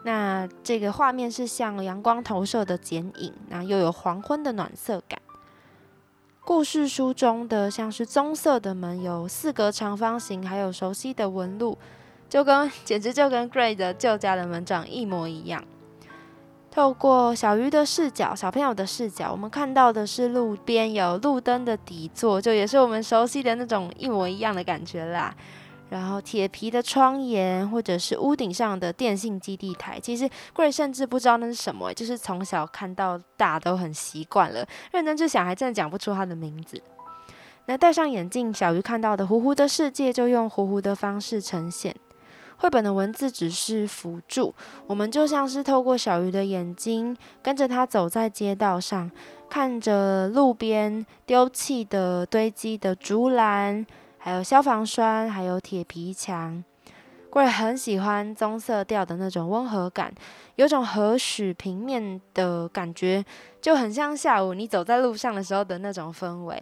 [0.03, 5.21] 那这个画面是像阳光投射的剪影，那又有黄昏的暖色感。
[6.43, 11.77] 故事书中的像是棕色的门，有四格长方形，还有熟悉的纹路，
[12.29, 15.63] 就跟简直就跟 Gray 的旧家的门长一模一样。
[16.71, 25.35] 透过小鱼的视角，小朋友的视角，我们看到的是路边有路灯的底座，就也是我们熟悉的那种一模一样的感觉啦。
[25.91, 34.65] 然后铁皮的窗沿，或者是屋顶上的电信基地台，其实桂甚至不知道那是什么，就是从小看到大都很习惯了。
[34.93, 36.81] 认真去想，还真的讲不出它的名字。
[37.67, 41.95] 那戴上眼镜，小鱼看到的糊糊的世界，就用糊糊的方式呈现。
[42.57, 44.55] 绘本的文字只是辅助，
[44.87, 49.11] 我们就像是透过小鱼的眼睛，跟着它走在街道上，
[49.49, 53.87] 看着路边丢弃的堆积的竹篮，
[54.23, 56.63] 还有消防栓，还有铁皮墙。
[57.33, 60.13] 我也很喜欢棕色调的那种温和感，
[60.57, 63.25] 有种和煦平面的感觉，
[63.63, 66.61] 就很像下午你走在路上的时候的那种氛围。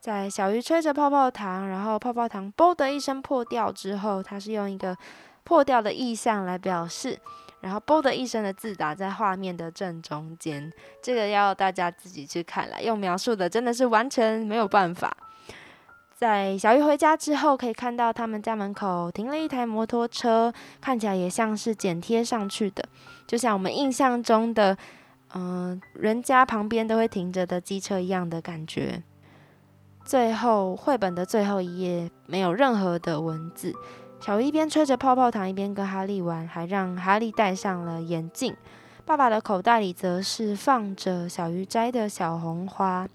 [0.00, 4.96] 在小鱼吹着泡泡糖，然后泡泡糖“啵”的一声破掉之后，它是用一个
[5.44, 7.18] 破掉的意象来表示，
[7.60, 15.16] 然后“啵”的一声的字打在画面的正中间，这个要大家自己去看了，用描述的真的是完全没有办法。
[16.20, 22.84] 在小鱼回家之后，可以看到他们家门口停了一台摩托车，看起来也像是剪贴上去的，
[23.26, 24.76] 就像我们印象中的，
[25.32, 29.02] 嗯，人家旁边都会停着的机车一样的感觉。
[30.04, 33.72] 最后，绘本的最后一页没有任何的文字，
[34.20, 38.54] 小鱼一边吹着泡泡糖，一边跟哈利玩，还让哈利戴上了眼镜。
[39.06, 43.08] 爸爸的口袋里则是放着小鱼摘的小红花。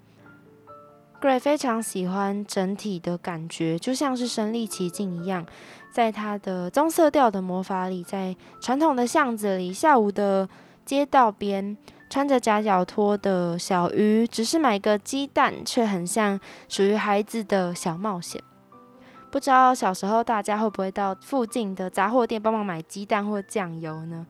[1.20, 5.44] Gray 非常喜欢整体的感觉，就像是身临其境一样，
[5.90, 10.48] 在他的棕色调的魔法里，在传统的巷子里，下午的
[10.84, 11.76] 街道边，
[12.10, 16.38] 穿着夹脚拖的小鱼，只是买个鸡蛋，却很像
[16.68, 18.40] 属于孩子的小冒险。
[19.30, 24.26] 不知道小时候大家会不会到附近的杂货店帮忙买鸡蛋或酱油呢？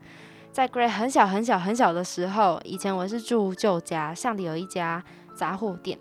[0.51, 5.03] 在 Gray 很小很小很小的时候，以前我是住旧家，巷里有一家
[5.35, 5.99] 杂货店。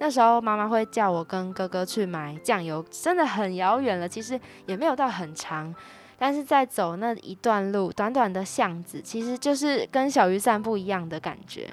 [0.00, 4.08] 那时候妈妈会叫我跟哥哥去买酱油，真的很遥远了。
[4.08, 5.74] 其实也没有到很长，
[6.16, 11.68] 但是在走那一段路，短短的巷子，其实就是跟小鱼散步一样的感觉。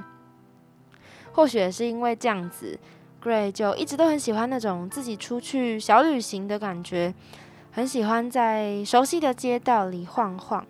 [1.34, 2.80] 或许也是因为这样子
[3.24, 7.14] ，Gray 就一直都很喜欢那种自己出去小旅行的感觉，
[7.72, 10.66] 很喜欢在熟悉的街道里晃晃。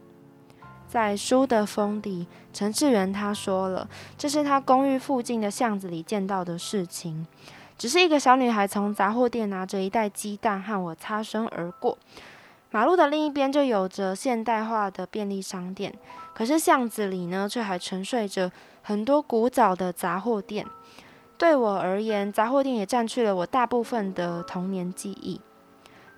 [0.95, 3.85] 在书的封底，陈志远他说了，
[4.17, 7.27] 这是他公寓附近的巷子里见到的事情。
[7.77, 11.97] 只是一个小女孩从杂货店拿着一袋鸡蛋和我擦身而过。
[12.71, 15.93] 马路的另一边就有着现代化的便利商店，
[16.33, 18.49] 可是巷子里呢，却还沉睡着
[18.81, 20.65] 很多古早的杂货店。
[21.37, 25.41] 对我而言，杂货店也占据了我大部分的童年记忆。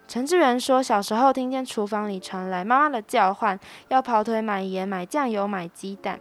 [0.08, 6.18] 陈志远说，小时候听见厨房里传来妈妈的叫唤，要跑腿买盐、买酱油、买鸡蛋。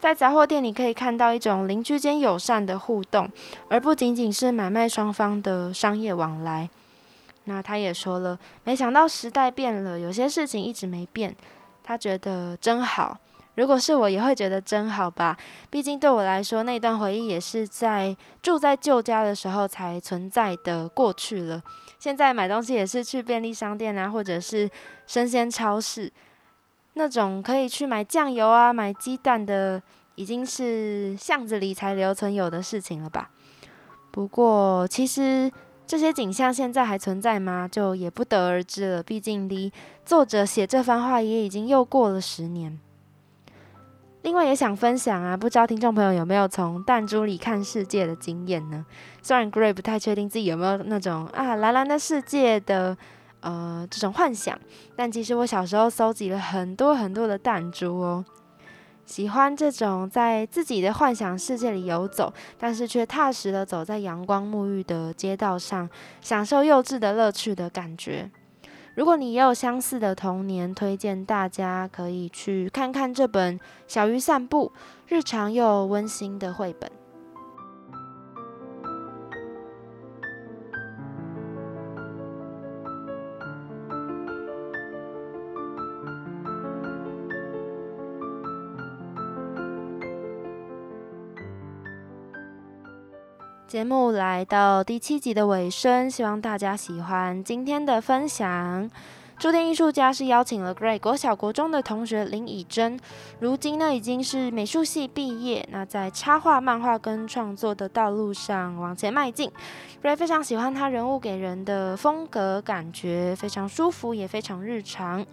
[0.00, 3.28] 在杂货店里可以看到一种邻居间友善的互动，
[3.68, 6.70] 而不仅仅是买卖双方的商业往来。
[7.44, 11.34] 那他也说了，没想到时代变了，有些事情一直没变，
[11.82, 13.18] 他觉得真好。
[13.58, 15.36] 如果是我，也会觉得真好吧。
[15.68, 21.60] 毕竟对我来说，那段回忆也是在住在旧家的时候才存在的过去了。
[21.98, 24.70] 现在买东西也是去便利商店啊，或者是
[25.08, 26.08] 生鲜超市，
[26.92, 29.82] 那种可以去买酱油啊、买鸡蛋的，
[30.14, 33.28] 已经是巷子里才留存有的事情了吧。
[34.12, 35.50] 不过，其实
[35.84, 37.66] 这些景象现在还存在吗？
[37.66, 39.02] 就也不得而知了。
[39.02, 39.72] 毕竟离
[40.04, 42.78] 作者写这番话也已经又过了十年。
[44.28, 48.84] 另外也想分享啊，不知道听众朋友有没有从弹珠里看世界的经验呢？
[49.22, 52.94] 虽然 Gray 不太确定自己有没有那种啊蓝蓝的世界的
[53.40, 54.60] 呃这种幻想，
[54.94, 58.22] 但其实我小时候搜集了很多很多的弹珠哦，
[59.06, 65.88] 喜欢这种在自己的幻想世界里游走，但是却踏实的走在阳光沐浴的街道上，
[66.20, 68.30] 享受幼稚的乐趣的感觉。
[68.98, 74.72] 如果你也有相似的童年，推荐大家可以去看看这本《小鱼散步》，
[75.06, 76.97] 日常又温馨的绘本。
[93.68, 98.90] 节目来到第七集的尾声，希望大家喜欢今天的分享。
[99.38, 102.98] 驻店艺术家是邀请了 Gray 国小国中的同学林以真，
[103.40, 109.52] 如今呢已经是美术系毕业，那在插画、漫画跟创作的道路上往前迈进。
[110.02, 115.26] Gray 非常喜欢他人物给人的风格，感觉非常舒服，也非常日常。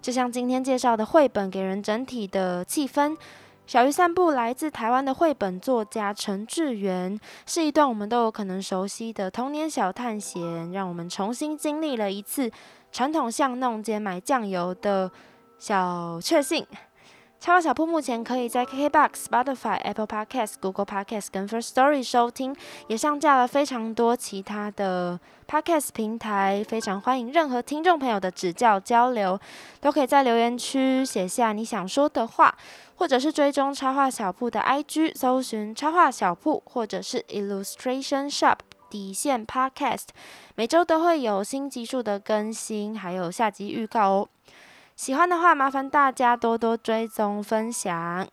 [0.00, 3.14] 就像今天介绍的绘本，给人整体的气氛。
[3.66, 12.50] 小鱼散步来自台湾的绘本作家陈志源，是一段我们都有可能熟悉的童年小探险，让我们重新经历了一次
[12.92, 15.10] 传统巷弄间买酱油的
[15.58, 16.66] 小确幸。
[17.40, 22.56] 插画小铺目前可以在 KKBox、Spotify、Apple Podcasts、Google Podcasts 跟 First Story 收听，
[22.86, 26.64] 也上架了非常多其他的 Podcast 平台。
[26.66, 29.38] 非常欢迎任何听众朋友的指教交流，
[29.80, 32.54] 都可以在留言区写下你想说的话，
[32.96, 38.56] 或者是追踪插画小铺的 IG，搜寻插画小铺，或者是 Illustration Shop
[38.88, 40.08] 底线 Podcast，
[40.54, 44.28] 每周都会有新集数的更新，还有下集预告哦。
[44.96, 48.26] 喜欢的话，麻烦大家多多追踪分享。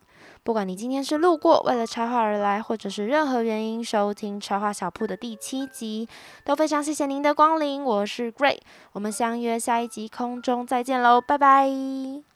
[0.44, 6.08] 不管你今天是路过为了插画而来，或者是任何原因收听插画小铺的第七集，
[6.44, 7.82] 都非常谢谢您的光临。
[7.82, 8.60] 我是 Great，
[8.92, 12.31] 我们相约下一集空中再见喽，拜拜。